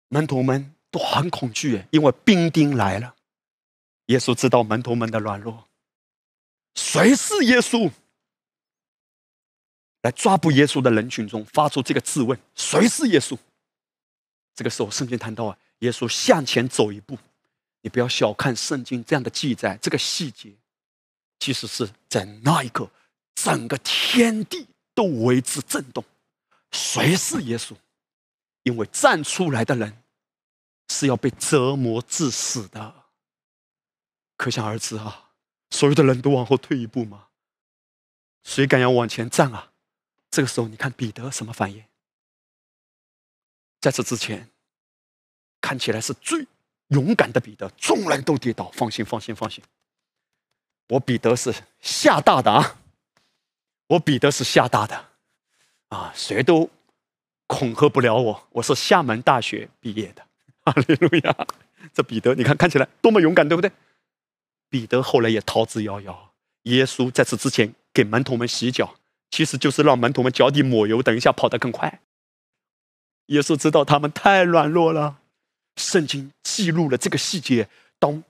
[0.10, 3.16] 门徒们都很恐惧，因为兵丁来了。
[4.06, 5.68] 耶稣知道门徒们的软弱。
[6.76, 7.92] 谁是耶稣？
[10.06, 13.36] 来抓捕耶稣的人群中发出这个质问：谁是耶稣？
[14.54, 17.18] 这个时候，圣经谈到啊，耶稣向前走一步。
[17.82, 20.54] 你不要小看圣经这样的记载，这个细节，
[21.40, 22.88] 其实是在那一刻，
[23.34, 26.04] 整个天地都为之震动。
[26.72, 27.76] 谁是耶稣？
[28.62, 30.04] 因为站出来的人
[30.90, 32.94] 是要被折磨致死的。
[34.38, 35.32] 可想而知啊。
[35.72, 37.28] 所有的人都往后退一步吗？
[38.44, 39.72] 谁敢要往前站啊？
[40.36, 41.82] 这个时候，你看彼得什么反应？
[43.80, 44.50] 在这之前，
[45.62, 46.46] 看起来是最
[46.90, 48.70] 勇敢的彼得，众人都跌倒。
[48.72, 49.64] 放心，放心，放心。
[50.90, 52.82] 我彼得是厦大的啊！
[53.88, 55.06] 我彼得是厦大的
[55.88, 56.12] 啊！
[56.14, 56.70] 谁都
[57.48, 58.48] 恐吓不了我。
[58.52, 60.28] 我是厦门大学毕业的。
[60.66, 61.48] 哈利路亚！
[61.94, 63.72] 这彼得，你看看起来多么勇敢，对不对？
[64.68, 66.14] 彼得后来也逃之夭夭。
[66.64, 68.94] 耶稣在此之前给门徒们洗脚，
[69.30, 72.02] 其实就是让门徒们脚底抹油，等一下跑得更快。
[73.28, 75.20] 耶稣知道他们太软弱了，
[75.76, 77.68] 圣经记录了这个细节。
[77.98, 78.24] 当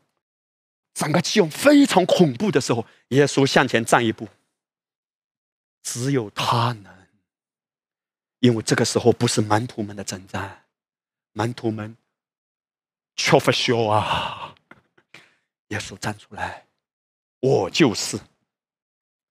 [0.93, 4.29] 整个气氛非常恐怖的时候，耶稣向前站一步，
[5.83, 7.07] 只有他能，
[8.39, 10.65] 因为这个时候不是门徒们的征战，
[11.33, 11.97] 门徒们
[13.15, 14.55] 却不休啊！
[15.69, 16.65] 耶稣站出来，
[17.41, 18.17] 我就是。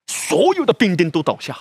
[0.07, 1.59] 所有的兵丁都倒下，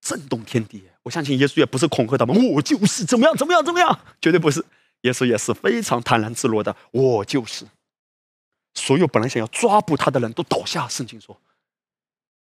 [0.00, 0.84] 震动天地。
[1.02, 4.64] 我相信耶稣也不是恐吓他们，我就是怎么样怎么样怎么样，绝对不是。
[5.02, 7.66] 耶稣也是非常坦然自若的，我就是。
[8.74, 10.88] 所有本来想要抓捕他的人都倒下。
[10.88, 11.40] 圣经说，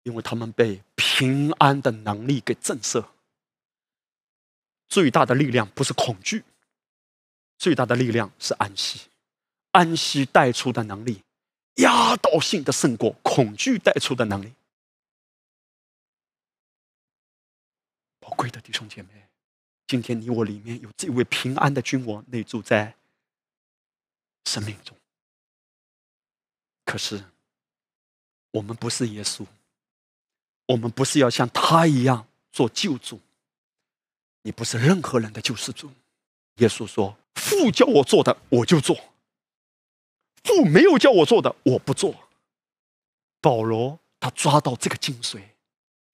[0.02, 3.04] 因为他们被平安的能力给震慑。
[4.88, 6.44] 最大的力量不是恐惧，
[7.58, 9.00] 最大的力量是安息。
[9.72, 11.22] 安息带出的能力，
[11.76, 14.52] 压倒性的胜过恐惧带出的能力。
[18.36, 19.08] 贵的弟兄姐妹，
[19.88, 22.94] 今天你我里面有这位平安的君王内住在
[24.44, 24.96] 生命中。
[26.84, 27.24] 可是，
[28.52, 29.44] 我们不是耶稣，
[30.66, 33.20] 我们不是要像他一样做救主。
[34.42, 35.90] 你不是任何人的救世主。
[36.58, 38.94] 耶稣说：“父叫我做的，我就做；
[40.44, 42.14] 父没有叫我做的，我不做。”
[43.42, 45.42] 保罗他抓到这个精髓。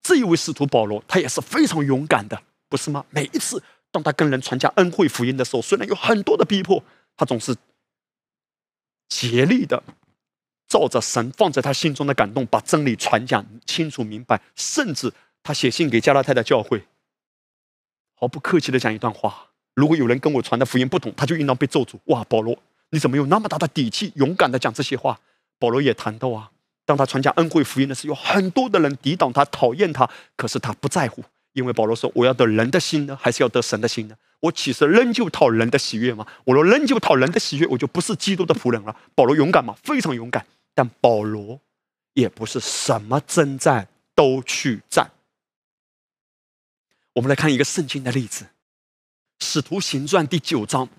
[0.03, 2.39] 这一位使徒保罗，他也是非常勇敢的，
[2.69, 3.03] 不是吗？
[3.09, 6.83] 每一次当他跟人传讲恩惠福音的时候，虽然有很多的逼迫，
[7.15, 7.55] 他总是
[9.07, 9.81] 竭力的
[10.67, 14.41] 照着神放在他心中的感动，把真理传讲清楚明白。
[14.55, 16.83] 甚至他写信给加拉太的教会。
[18.15, 21.99] 毫不客气的讲一段话：如果有人跟我传的福音不同，他就应当被咒诅。
[22.05, 22.57] 哇，保罗，
[22.89, 25.19] 你怎么有那么大的底气，勇敢的讲这些话？
[25.59, 26.51] 保罗也谈到啊，
[26.85, 31.23] 当他传讲恩惠福音的时候，有很多的人抵挡他、讨厌他，可是他不在乎，
[31.53, 34.15] 因为保罗说：“我要得人的心呢，还是要得神的心呢？
[34.41, 36.27] 我岂是仍旧讨人的喜悦吗？
[36.43, 39.75] 我若仍旧讨人的喜悦，我就不是基督的仆人了。”保罗勇敢吗？
[39.81, 40.45] 非常勇敢。
[40.75, 41.61] 但保罗
[42.13, 45.11] 也不是什么征战都去战。
[47.13, 48.45] 我们来看一个圣经的例子，
[49.39, 50.89] 《使徒行传》第九章，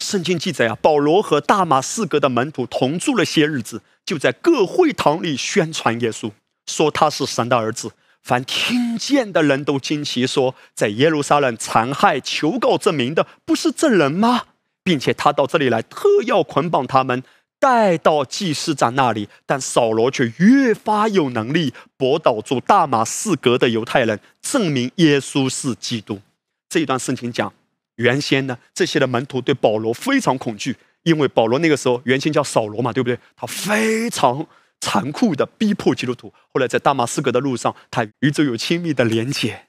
[0.00, 6.30] 圣经记载啊，保罗和大马士革的门徒同住了些日子，就在各会堂里宣传耶稣，
[6.66, 7.90] 说他是神的儿子。
[8.22, 14.46] 凡听见的人都惊奇，说在耶路撒冷残害、求告证明的，不是这人吗？
[14.82, 17.22] 并且他到这里来，特要捆绑他们。
[17.58, 26.20] 带到祭司长那里，但扫罗却越发有能力驳倒住大马士革的犹太人，证明耶稣是基督。
[26.68, 27.50] 这一段圣经讲，
[27.94, 30.76] 原先呢，这些的门徒对保罗非常恐惧，
[31.06, 33.18] 因为保罗那个时候原先叫扫罗嘛，对不对？
[33.34, 34.46] 他非常
[34.80, 36.32] 残酷的逼迫基督徒。
[36.52, 39.68] 后来在大马士革的路上，他与主有亲密的连接。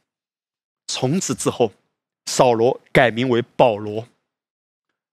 [0.88, 1.71] 从此之后，
[2.25, 4.07] 扫罗改名为保罗。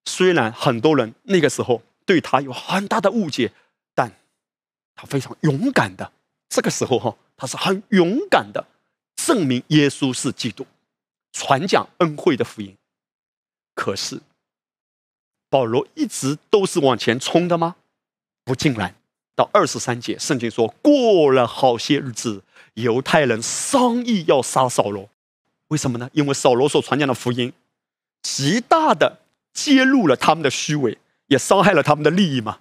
[0.05, 1.83] 虽然很多人那个时候。
[2.07, 3.51] 对他有很大的误解，
[3.95, 4.12] 但
[4.95, 6.12] 他非常勇敢的。
[6.51, 8.66] 这个时候哈，他是很勇敢的，
[9.16, 10.66] 证明耶稣是基督，
[11.33, 12.77] 传讲恩惠的福音。
[13.75, 14.20] 可是
[15.55, 17.77] 保罗一直都是往前冲的吗？
[18.43, 18.93] 不尽然。
[19.37, 22.43] 到二十三节，圣经说过了好些日子，
[22.74, 25.09] 犹太人商议要杀扫罗。
[25.69, 26.11] 为什么呢？
[26.12, 27.53] 因为扫罗所传讲的福音，
[28.20, 29.20] 极大的
[29.53, 30.99] 揭露了他们的虚伪。
[31.28, 32.59] 也伤害了他们的利益嘛？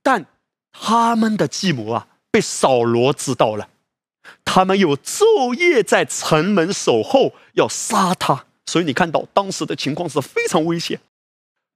[0.00, 0.24] 但
[0.72, 3.68] 他们的计谋啊，被扫罗知道了。
[4.44, 8.46] 他们有昼夜在城门守候，要杀他。
[8.66, 11.00] 所以你看到当时的情况是非常危险。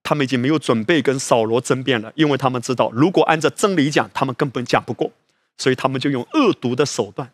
[0.04, 5.10] 他们已经没有准备跟扫罗争辩了，因为他们知道，如果按照真理讲，他们根本讲不过。
[5.56, 7.30] 所以他们就用恶毒的手段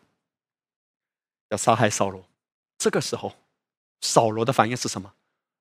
[1.49, 2.23] 要杀害扫罗。
[2.77, 3.35] 这个时候，
[4.03, 5.13] 扫罗的反应是什么？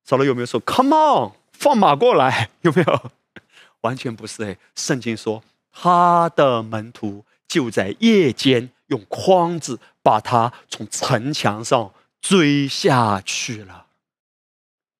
[0.04, 2.50] 扫罗有没有说 “Come on，放马过来”？
[2.62, 3.12] 有没有？
[3.82, 5.42] 完全不是哎，圣经说
[5.72, 13.86] 他的门徒就在夜间用筐子把他从城墙上追下去了。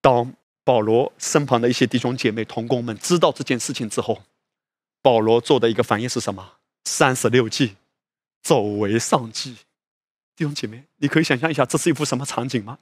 [0.00, 0.32] 当
[0.64, 4.22] 保罗身旁的一些弟兄姐妹同工们知道这件事情之后，
[5.02, 6.54] 保罗做的一个反应是什么？
[6.84, 7.76] 三十六计，
[8.42, 9.56] 走为上计。
[10.36, 12.78] 弟兄姐妹，你可以想象一下，这是一幅什么场景吗？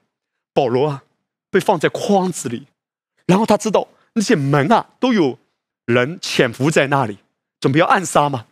[0.52, 1.04] 保罗啊，
[1.50, 2.66] 被放在筐子里，
[3.26, 5.38] 然后他知道那些门啊都有。
[5.88, 7.16] 人潜伏在那里，
[7.60, 8.44] 准备要暗杀嘛，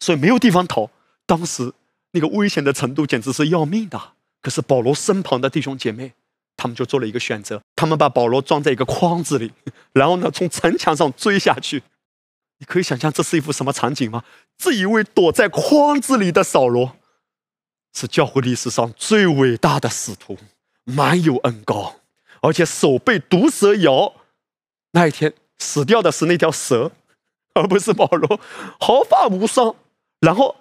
[0.00, 0.90] 所以没有地方逃。
[1.24, 1.72] 当时
[2.10, 4.12] 那个危险的程度简直是要命的。
[4.42, 6.12] 可是保罗身旁的弟兄姐妹，
[6.56, 9.52] 他们就做了一个选择，他们把保罗装在一个筐子里，
[9.92, 11.82] 然后呢从城墙上追下去。
[12.58, 14.24] 你可以想象这是一幅什么场景吗？
[14.56, 16.96] 这一位躲在筐子里的扫罗，
[17.94, 20.38] 是教会历史上最伟大的使徒，
[20.84, 21.96] 满有恩高，
[22.40, 24.14] 而且手被毒蛇咬。
[24.92, 25.34] 那一天。
[25.58, 26.92] 死掉的是那条蛇，
[27.54, 28.38] 而不是保罗，
[28.78, 29.74] 毫发无伤。
[30.20, 30.56] 然后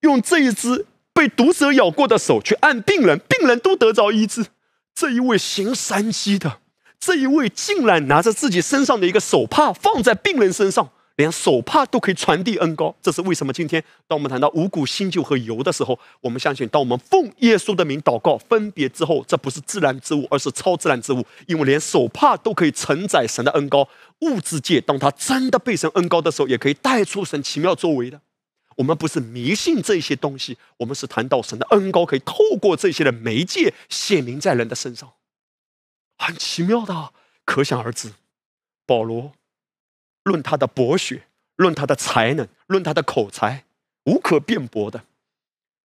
[0.00, 4.46] 用这一只被毒蛇咬过的手去按病人，病人都得着医治。
[4.94, 6.58] 这一位行神迹的，
[6.98, 10.90] 这一位竟然拿着自己身上的一个手帕放在病人身上。
[11.16, 13.52] 连手帕都可以传递恩高，这是为什么？
[13.52, 21.22] 今天当我们谈到五谷、新酒和油的时候，我们相信，当我们奉耶稣的名祷告分别之后，这不是自然之物，而是超自然之物。
[21.46, 23.86] 因为连手帕都可以承载神的恩高，
[24.20, 28.18] 物质界当它真的被神恩高的时候，也可以带出神奇妙作为的。
[28.80, 35.12] 我们不是迷信这些东西，我们是谈到神的恩高可以透过这些的媒介显明在人的身上，
[36.16, 37.12] 很奇妙的，
[37.44, 38.12] 可想而知。
[38.86, 39.32] 保罗。
[40.24, 41.24] 论他的博学，
[41.56, 43.64] 论他的才能，论他的口才，
[44.04, 45.04] 无可辩驳的。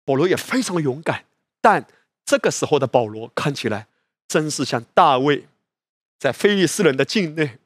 [0.03, 1.23] 保罗也非常勇敢，
[1.61, 1.87] 但
[2.25, 3.87] 这个时候的保罗看起来
[4.27, 5.47] 真是像大卫
[6.19, 7.59] 在非利士人的境内，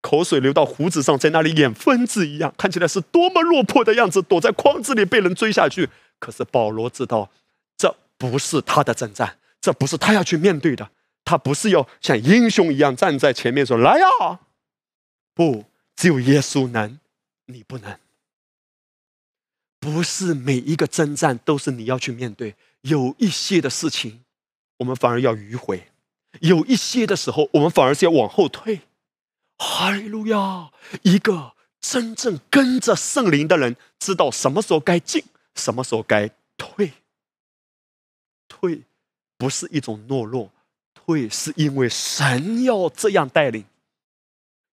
[0.00, 5.88] 口水流到胡子上，在那里演疯子一样，看起来是多么落魄的样子，躲在筐子里被人追下去。
[6.18, 7.30] 可是保罗知道，
[7.76, 10.90] 这不是他的征战，这不是他要去面对的，
[11.24, 14.40] 他不是要像英雄一样站在前面说：“来呀！”
[15.34, 15.64] 不。
[15.96, 16.98] 只有耶稣能，
[17.44, 17.98] 你不能。
[19.78, 24.22] 不是每一个征战都是你要去面对，有一些的事情，
[24.78, 25.76] 我们反而要迂回；
[26.40, 28.80] 有一些的时候，我们反而是要往后退。
[29.62, 30.70] 哈利路亚！
[31.02, 35.22] 一个真正跟着圣灵的人，知道什么时候该进，
[35.54, 36.90] 什么时候该退。
[38.48, 38.80] 退
[39.36, 40.50] 不是一种懦弱，
[40.94, 43.62] 退是因为神要这样带领。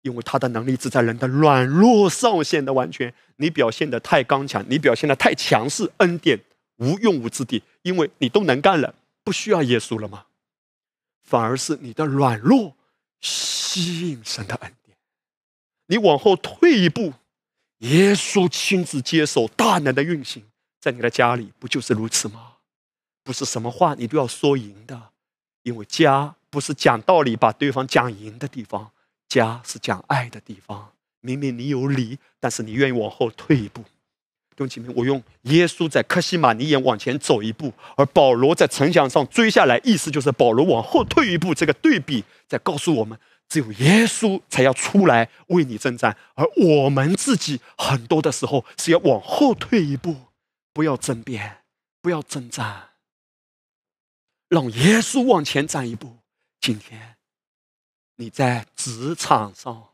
[0.02, 3.12] 因为他的能力只在人的软弱上显得完全。
[3.38, 6.40] 你表现的太刚强，你表现的太强势，恩典
[6.76, 7.60] 无用武之地。
[7.82, 8.94] 因为你都能干了，
[9.24, 10.26] 不需要耶稣了吗？
[11.24, 12.76] 反而是你的软弱
[13.20, 14.96] 吸引神的恩典。
[15.86, 17.12] 你往后退一步，
[17.78, 20.44] 耶稣亲自接手大能的运行，
[20.80, 22.54] 在你的家里不就是如此吗？
[23.22, 25.10] 不是什么话你都要说赢的，
[25.62, 28.92] 因为家不是讲道理把对方讲赢的地方。
[29.28, 30.92] 家是讲爱的地方。
[31.20, 33.82] 明明你有理，但是你愿意往后退一步。
[34.56, 41.54] 弟兄姐妹，我用耶稣在克西马尼园往前走一步，而保罗在城墙上追下来，意思就是保罗往后退一步。
[41.54, 43.18] 这个对比在告诉我们，
[43.48, 50.16] 只有耶稣才要出来为你征战，而我们自己很多的时候是要往后退一步，
[50.72, 51.58] 不要争辩，
[52.00, 52.88] 不要征战，
[54.48, 56.16] 让耶稣往前站一步。
[56.60, 57.16] 今天。
[58.18, 59.88] 你在职场上，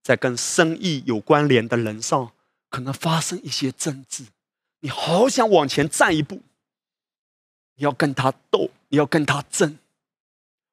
[0.00, 2.30] 在跟生意有关联的人上，
[2.68, 4.24] 可能发生一些争执，
[4.80, 6.42] 你好想往前站一步，
[7.76, 9.78] 你要跟他斗，你要跟他争。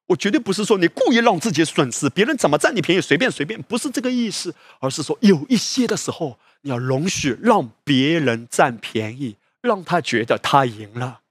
[0.06, 11.22] 我绝对不是说你故意让自己损失，别人怎么占你便宜随便随便，不是这个意思，而是说有一些的时候，你要容许让别人占便宜，让他觉得他赢了。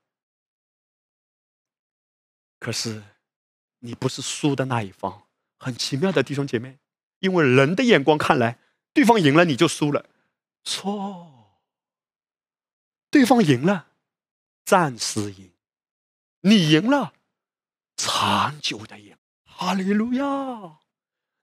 [2.60, 3.02] 可是，
[3.80, 5.22] 你不是输的那一方。
[5.58, 6.78] 很奇妙的弟兄姐妹，
[7.20, 8.58] 因为人的眼光看来，
[8.94, 10.06] 对方赢了你就输了，
[10.66, 11.62] 错。
[13.10, 13.88] 对方赢了，
[14.66, 15.52] 暂时赢；
[16.42, 17.14] 你赢了，
[17.96, 19.16] 长久的赢。
[19.46, 20.80] 哈利路亚！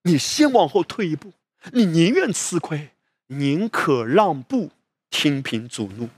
[0.02, 1.32] 你先往后退一步，
[1.72, 2.90] 你宁愿吃亏，
[3.28, 4.70] 宁可让步，
[5.08, 6.10] 听凭主怒，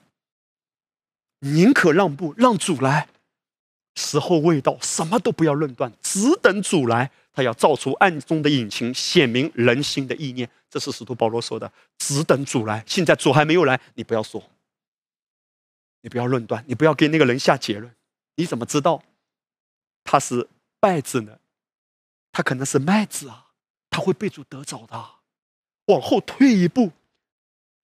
[1.39, 3.09] 宁可让步，让主来。
[3.94, 7.12] 时候未到，什么都不要论断，只等主来。
[7.35, 10.48] 他要造出暗中的隐情，显明人心的意念。
[10.70, 11.70] 这是使徒保罗说的。
[11.98, 14.43] 只等主来，现在主还没有来，你不要说，
[16.02, 17.93] 你不要论断，你不要给那个人下结论。
[18.36, 19.02] 你怎么知道
[20.05, 20.48] 他是
[20.78, 21.39] 败子呢？
[22.31, 23.48] 他可能是麦子啊，
[23.90, 25.11] 他会被主得着的。
[25.86, 26.93] 往后退一步，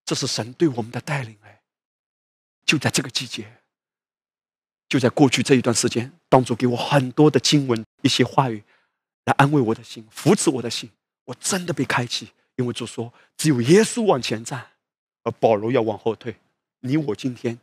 [0.04, 1.36] 这是神对我们的带领。
[1.42, 1.62] 哎，
[2.64, 3.58] 就在这个季节，
[4.88, 8.62] 就在过去这一段时间，当主给我很多的经文，一些话语。
[9.30, 10.90] 来安慰我的心，扶持我的心。
[11.24, 14.66] 我真的被开启，因为主说，只有耶稣往前站，
[15.22, 16.36] 而保罗要往后退。
[16.80, 17.60] 你我今天，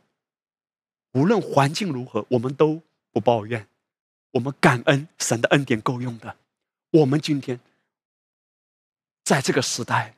[1.12, 2.80] 无论环境如何，我们都
[3.12, 3.68] 不抱怨，
[4.30, 6.36] 我们感恩神的恩典够用的。
[6.90, 7.60] 我们今天
[9.22, 10.16] 在这个时代，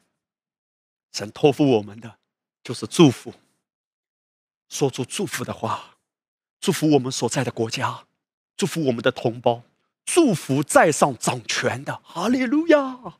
[1.12, 2.18] 神托付我们的
[2.62, 3.34] 就是祝福，
[4.68, 5.96] 说出祝福的话，
[6.60, 8.06] 祝福我们所在的国家，
[8.56, 9.64] 祝福我们的同胞。
[10.04, 13.18] 祝福在上掌权的，哈利路亚！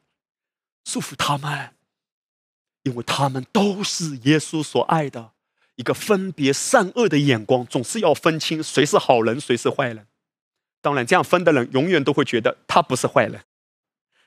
[0.84, 1.74] 祝福他们，
[2.82, 5.32] 因为他们都是耶稣所爱的。
[5.76, 10.06] 一个分别善恶的眼光，总是要分清谁是好人，谁是坏人。
[10.82, 13.44] 当然，这样分的人永远都会觉得他不是坏人。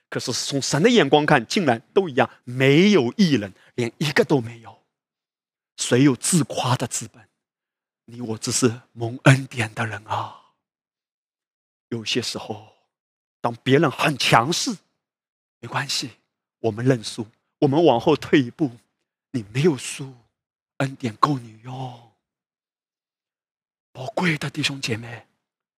[0.10, 4.84] 可是从神的眼光看，竟然都一样，没有一人，连一个都没有。
[5.78, 7.28] 谁有自夸的资本？
[8.06, 10.43] 你我只是蒙恩典的人啊！
[11.94, 12.74] 有些时候，
[13.40, 14.76] 当别人很强势，
[15.60, 16.10] 没关系，
[16.60, 17.28] 我们认输，
[17.60, 18.72] 我们往后退一步。
[19.36, 20.14] 你没有输，
[20.78, 22.12] 恩典够你用。
[23.92, 25.28] 宝贵的弟兄姐妹，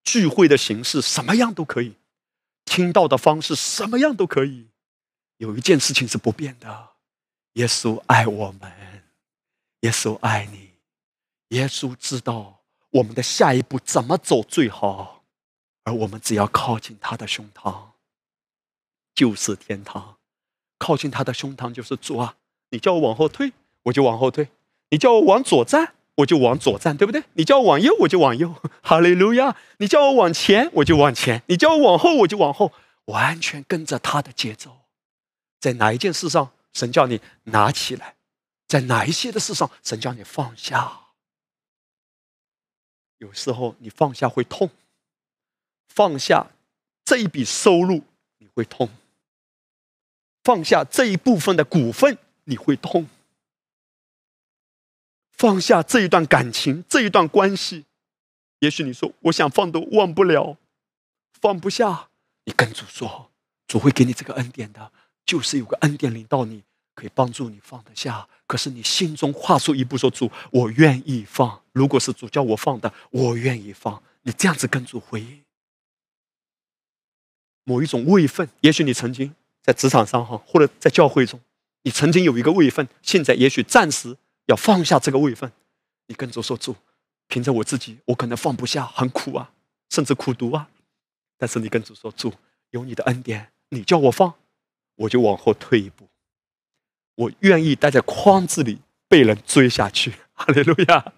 [0.03, 1.95] 聚会的形式什么样都可以，
[2.63, 4.67] 听到的方式什么样都可以。
[5.37, 6.89] 有一件事情是不变的：
[7.53, 8.71] 耶稣爱我们，
[9.81, 10.71] 耶稣爱你，
[11.49, 15.14] 耶稣知道我们的下一步怎么走最好，
[15.85, 17.91] 而我们只要靠近他的胸膛，
[19.15, 20.17] 就是天堂。
[20.77, 22.35] 靠近他的胸膛就是主啊！
[22.71, 23.53] 你叫我往后退，
[23.83, 24.47] 我就往后退；
[24.89, 27.23] 你叫我往左站，我就往左站，对不对？
[27.33, 28.53] 你叫我往右，我就往右。
[28.83, 29.55] 哈利路亚！
[29.77, 32.73] 你叫我往前，我就往前；你叫我往后，我就往后，
[33.05, 34.79] 完全跟着他的节奏。
[35.59, 38.15] 在哪一件事上，神叫你拿起来；
[38.67, 41.05] 在哪一些的事上，神叫你放下。
[43.19, 44.69] 有时候你放下会痛，
[45.95, 46.51] 放下
[47.05, 48.03] 这一笔收入
[48.39, 48.89] 你会痛，
[50.43, 52.17] 放下这一部分的股份。
[52.47, 53.07] 你会痛，
[55.31, 57.85] 放下这一段感情，这一段关系。
[58.59, 60.57] 也许你说，我想放都忘不了，
[61.41, 62.09] 放不下。
[62.43, 63.31] 你跟主说，
[63.65, 64.91] 主会给你这个恩典的，
[65.25, 66.61] 就是有个恩典领到你，
[66.93, 68.27] 可以帮助你放得下。
[68.45, 71.63] 可是你心中跨出一步，说主，我愿意放。
[71.71, 74.03] 如果是主叫我放的，我愿意放。
[74.21, 75.43] 你这样子跟主回应，
[77.65, 78.47] 某一种位分。
[78.61, 81.37] 也许你曾经在职场上哈，或者在教会中。
[81.83, 85.51] 你曾经有一个位分，现在也许暂时要放下这个位分。
[86.07, 86.75] 你跟主说主，
[87.27, 89.51] 凭着我自己，我可能放不下，很苦啊，
[89.89, 90.67] 甚至苦读啊。
[91.37, 92.33] 但是你跟主说主，
[92.71, 94.33] 有你的恩典，你叫我放，
[94.95, 96.07] 我就往后退一步。
[97.15, 100.13] 我愿意待在筐子里被人追下去。
[100.33, 101.13] 哈利路亚！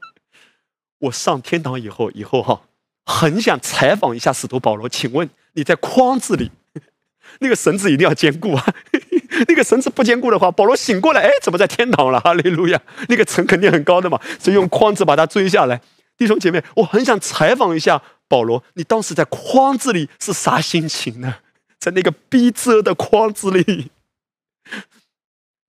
[0.99, 2.61] 我上天堂以后，以后哈，
[3.05, 4.89] 很想采访一下使徒保罗。
[4.89, 6.51] 请问你在筐子里，
[7.41, 8.63] 那个绳子一定要坚固啊。
[9.49, 12.19] 那个绳子不坚固的话，保罗醒过来，哎，怎么在天堂了？
[12.21, 12.79] 哈利路亚！
[13.09, 15.81] 那个城肯定很高的嘛，所以用筐子把他追下来。
[16.15, 21.39] 弟兄姐妹，我很想采访一下保罗，你当时在筐子里是啥心情呢？
[21.79, 23.91] 在那个逼仄的筐子里，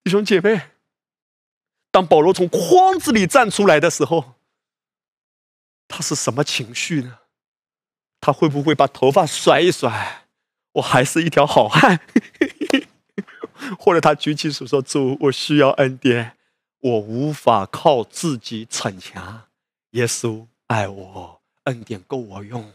[0.05, 0.63] 弟兄姐妹，
[1.91, 4.35] 当保罗从筐子里站出来的时候，
[5.89, 7.19] 他是什么情绪呢？
[8.21, 10.27] 他会不会把头发甩一甩？
[10.73, 12.01] 我还是一条好汉。
[13.79, 16.37] 或者他举起手说：“主，我需要恩典，
[16.81, 19.43] 我无法靠自己逞强。
[19.91, 22.73] 耶稣爱我，恩典够我用。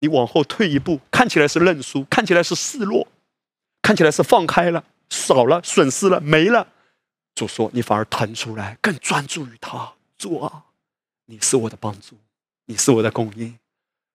[0.00, 3.06] 你往后退一步，看起来是认输，看起来是示弱，
[3.82, 6.68] 看起来是放开了，少了，损失了，没了。
[7.34, 9.92] 主说，你反而腾出来，更专注于他。
[10.16, 10.64] 主啊，
[11.26, 12.16] 你是我的帮助，
[12.64, 13.58] 你是我的供应。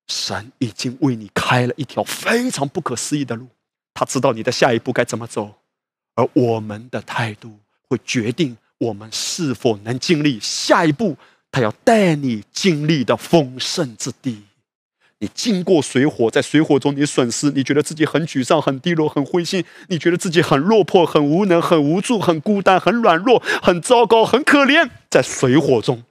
[0.08, 3.48] 神已经为你开了一条非常不可思议的路。”
[3.94, 5.56] 他知道你的下一步该怎么走，
[6.16, 7.58] 而我们的态度
[7.88, 11.18] 会决定我们是否能经历下一步。
[11.52, 14.44] 他要带你经历的丰盛之地。
[15.20, 26.04] 你经过水火，在水火中你损失，你觉得自己很沮丧、很低落、很灰心，你觉得自己很落魄、很无能、很无助、很孤单、很软弱、很糟糕、很可怜，在水火中。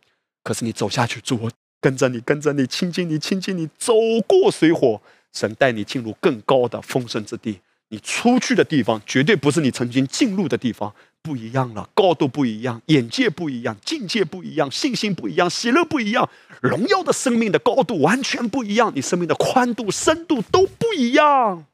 [0.43, 1.37] 可是你走下去，主
[1.85, 3.93] 跟着你，跟着你，亲近你，亲近你，走
[4.27, 4.98] 过水火，
[5.35, 7.61] 神带你进入更高的丰盛之地。
[7.89, 10.90] 你出去的地方绝对不是你曾经进入的地方，
[11.20, 16.27] 不一样了，高度不一样，眼界不一样，境界不一样，信心不一样，喜乐不一样，
[16.62, 21.66] 荣耀的生命的高度完全不一样，你生命的宽度、深度都不一样。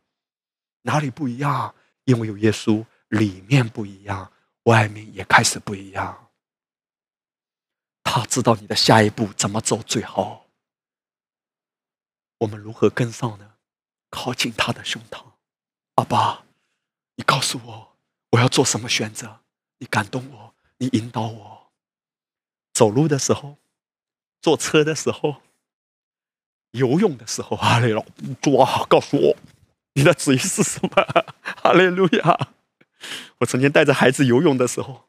[0.82, 1.72] 哪里不一样？
[2.04, 4.28] 因为有耶稣，里面不一样，
[4.64, 6.16] 外面也开始不一样。
[8.12, 10.48] 他知道你的下一步怎么走最好。
[12.38, 13.52] 我们如何跟上呢？
[14.10, 15.22] 靠近他的胸膛。
[15.94, 16.44] 爸爸，
[17.14, 17.96] 你告诉我，
[18.30, 19.42] 我要做什么选择？
[19.78, 21.70] 你感动我，你引导我。
[22.72, 23.58] 走路的时候，
[24.42, 25.36] 坐车的时候，
[26.72, 28.04] 游泳的时候，哈利路
[28.58, 28.84] 亚！
[28.88, 29.36] 告诉我，
[29.92, 30.90] 你的旨意是什么？
[31.62, 32.48] 哈利路亚！
[33.38, 35.08] 我曾经带着孩子游泳的时候，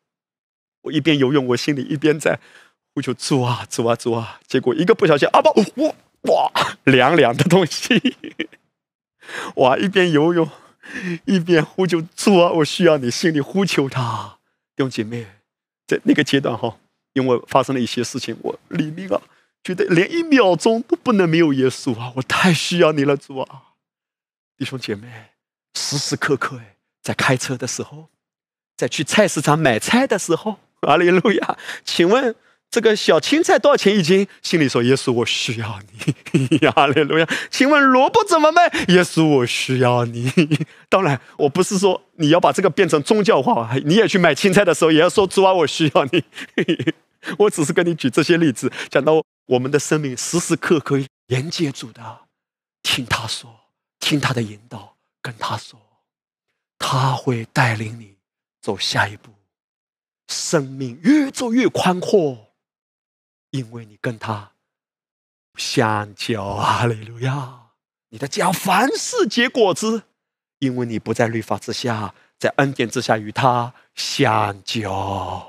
[0.81, 2.39] 我一边游泳，我心里一边在
[2.93, 4.39] 呼求主啊，主啊，主啊！
[4.47, 5.49] 结果一个不小心，啊不，
[5.83, 6.51] 哇哇，
[6.83, 8.15] 凉凉的东西，
[9.55, 9.77] 哇！
[9.77, 10.49] 一边游泳。
[11.25, 14.39] 一边呼救主啊，我需要你，心里呼求他。
[14.75, 15.25] 弟兄姐妹，
[15.87, 16.75] 在那个阶段哈，
[17.13, 19.21] 因为发生了一些事情，我里面啊，
[19.63, 23.61] 觉得连一秒钟都不能没有耶稣啊，我太需要你了，主啊！
[24.57, 25.07] 弟兄姐妹，
[25.75, 28.09] 时时刻刻哎，在开车的时候，
[28.75, 31.57] 在去菜市场买菜的时候，阿利路亚！
[31.85, 32.35] 请问
[32.71, 34.25] 这个小青菜多少钱一斤？
[34.41, 37.27] 心里说：“耶稣，我需要你。”呀，嘞路亚。
[37.49, 38.63] 请问萝卜怎么卖？
[38.87, 40.31] 耶稣，我需要你。
[40.87, 46.23] 当然，我不是说你要把这个变成宗教化，你也去买青菜的时候也要说：“主啊，我需要你。
[47.37, 52.01] ”我只是跟你举这些例子，讲到我们的生命时时刻刻连接主的，
[52.81, 53.53] 听他说，
[53.99, 55.77] 听他的引导，跟他说，
[56.79, 58.15] 他会带领你
[58.61, 59.29] 走下一步，
[60.29, 62.50] 生命越走越宽阔。
[63.51, 64.51] 因为你跟他
[65.55, 67.59] 相交， 哈利路亚！
[68.09, 70.03] 你的家凡事结果子，
[70.59, 75.45] 因为你不在律法之下，在恩典之下与他相交，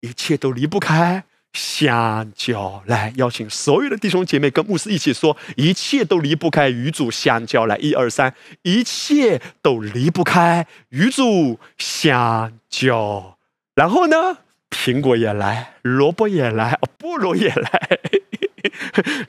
[0.00, 1.24] 一切都离不开
[1.54, 2.82] 相交。
[2.86, 7.64] 来，邀请所有的弟兄姐妹跟牧师一起说：一切都离不开与主相交。
[7.64, 13.38] 来，一二三，一切都离不开与主相交。
[13.74, 14.38] 然后呢？
[14.74, 18.00] 苹果也来，萝卜也来，菠萝也来，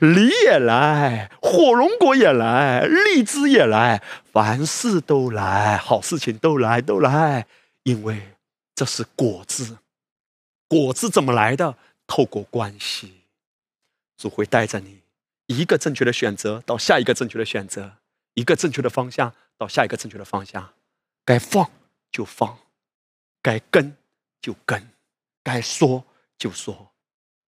[0.00, 4.02] 梨也来，火龙果也来，荔枝也来，
[4.32, 7.46] 凡事都来，好事情都来，都来，
[7.84, 8.34] 因为
[8.74, 9.78] 这是果子。
[10.68, 11.76] 果子怎么来的？
[12.06, 13.22] 透过关系，
[14.18, 15.00] 主会带着你
[15.46, 17.92] 一个正确的选择到下一个正确的选择，
[18.34, 20.74] 一个正确的方向到下一个正确的方向。
[21.24, 21.70] 该放
[22.12, 22.58] 就放，
[23.40, 23.96] 该跟
[24.40, 24.95] 就跟。
[25.46, 26.04] 该说
[26.36, 26.92] 就说，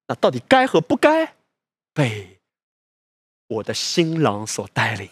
[0.06, 1.34] 那到底该和不该，
[1.92, 2.38] 被
[3.48, 5.10] 我的新郎所带领，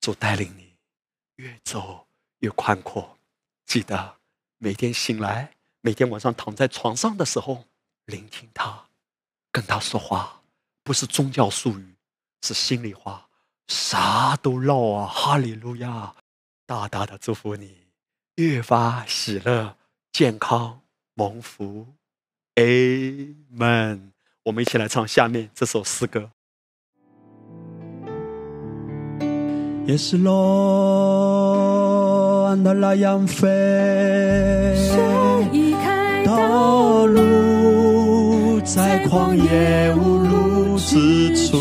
[0.00, 0.76] 主带领你
[1.34, 2.06] 越走
[2.38, 3.18] 越宽阔。
[3.66, 4.18] 记得
[4.58, 7.64] 每天醒来，每天晚上躺在床上的时候，
[8.04, 8.86] 聆听他，
[9.50, 10.44] 跟他说话，
[10.84, 11.96] 不是宗教术语，
[12.42, 13.28] 是心里话，
[13.66, 15.08] 啥都唠啊！
[15.08, 16.14] 哈利路亚，
[16.66, 17.88] 大大的祝福你，
[18.36, 19.76] 越发喜乐，
[20.12, 20.79] 健康。
[21.20, 21.86] 蒙福
[22.54, 24.12] ，Amen。
[24.44, 26.30] 我们一起来唱下面这首诗歌。
[29.84, 30.32] 也是乱
[32.62, 33.46] 的那样飞，
[36.24, 41.58] 道路在旷野无路之处，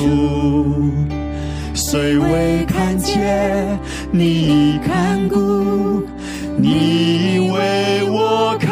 [1.75, 3.77] 虽未看见
[4.09, 6.01] 你已看顾，
[6.61, 8.69] 你为我开。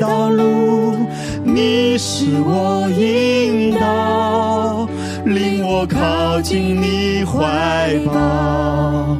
[0.00, 1.06] 道路，
[1.44, 4.88] 你是我引导，
[5.26, 9.18] 令我靠近你怀抱，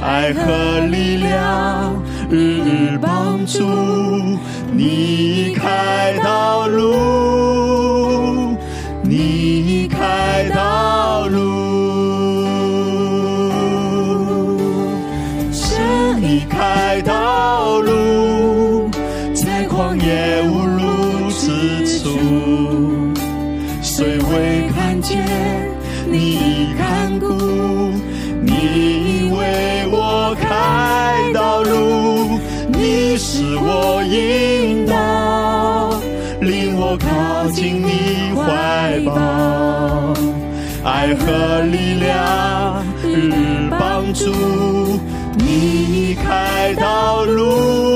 [0.00, 3.60] 爱和力量日日帮助
[4.72, 6.94] 你开道路，
[40.86, 44.30] 爱和力量日帮助
[45.36, 47.95] 你开道路。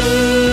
[0.00, 0.45] 新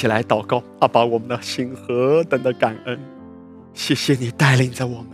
[0.00, 2.98] 起来祷告，阿爸，我们的心何等的感恩！
[3.74, 5.08] 谢谢你带领着我们，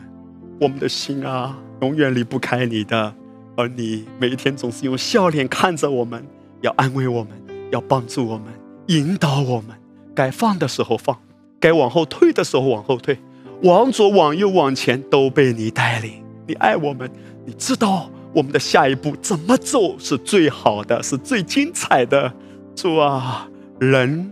[0.61, 3.13] 我们的心啊，永远离不开你的，
[3.57, 6.25] 而你每一天总是用笑脸看着我们，
[6.61, 7.33] 要安慰我们，
[7.73, 8.45] 要帮助我们，
[8.87, 9.77] 引导我们，
[10.15, 11.19] 该放的时候放，
[11.59, 13.19] 该往后退的时候往后退，
[13.65, 16.23] 往左往右往前都被你带领。
[16.47, 17.11] 你爱我们，
[17.45, 22.33] 你知道我们的下一步怎么走是最好的，是最精彩的。
[22.77, 23.49] 主啊，
[23.81, 24.31] 人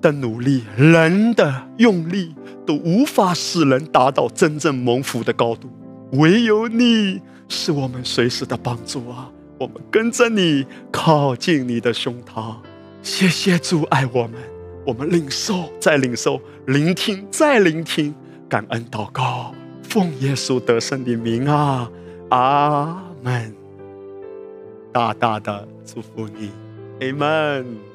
[0.00, 2.34] 的努力，人的用力
[2.66, 5.68] 都无法使人达到真正蒙福的高度，
[6.12, 9.30] 唯有你是我们随时的帮助啊！
[9.58, 12.56] 我们跟着你，靠近你的胸膛。
[13.02, 14.32] 谢谢主爱我们，
[14.86, 18.14] 我们领受再领受，聆听再聆听，
[18.48, 21.90] 感恩祷告，奉耶稣得胜的名啊，
[22.30, 23.54] 阿门。
[24.92, 26.50] 大大的祝福你，
[27.00, 27.85] 阿门。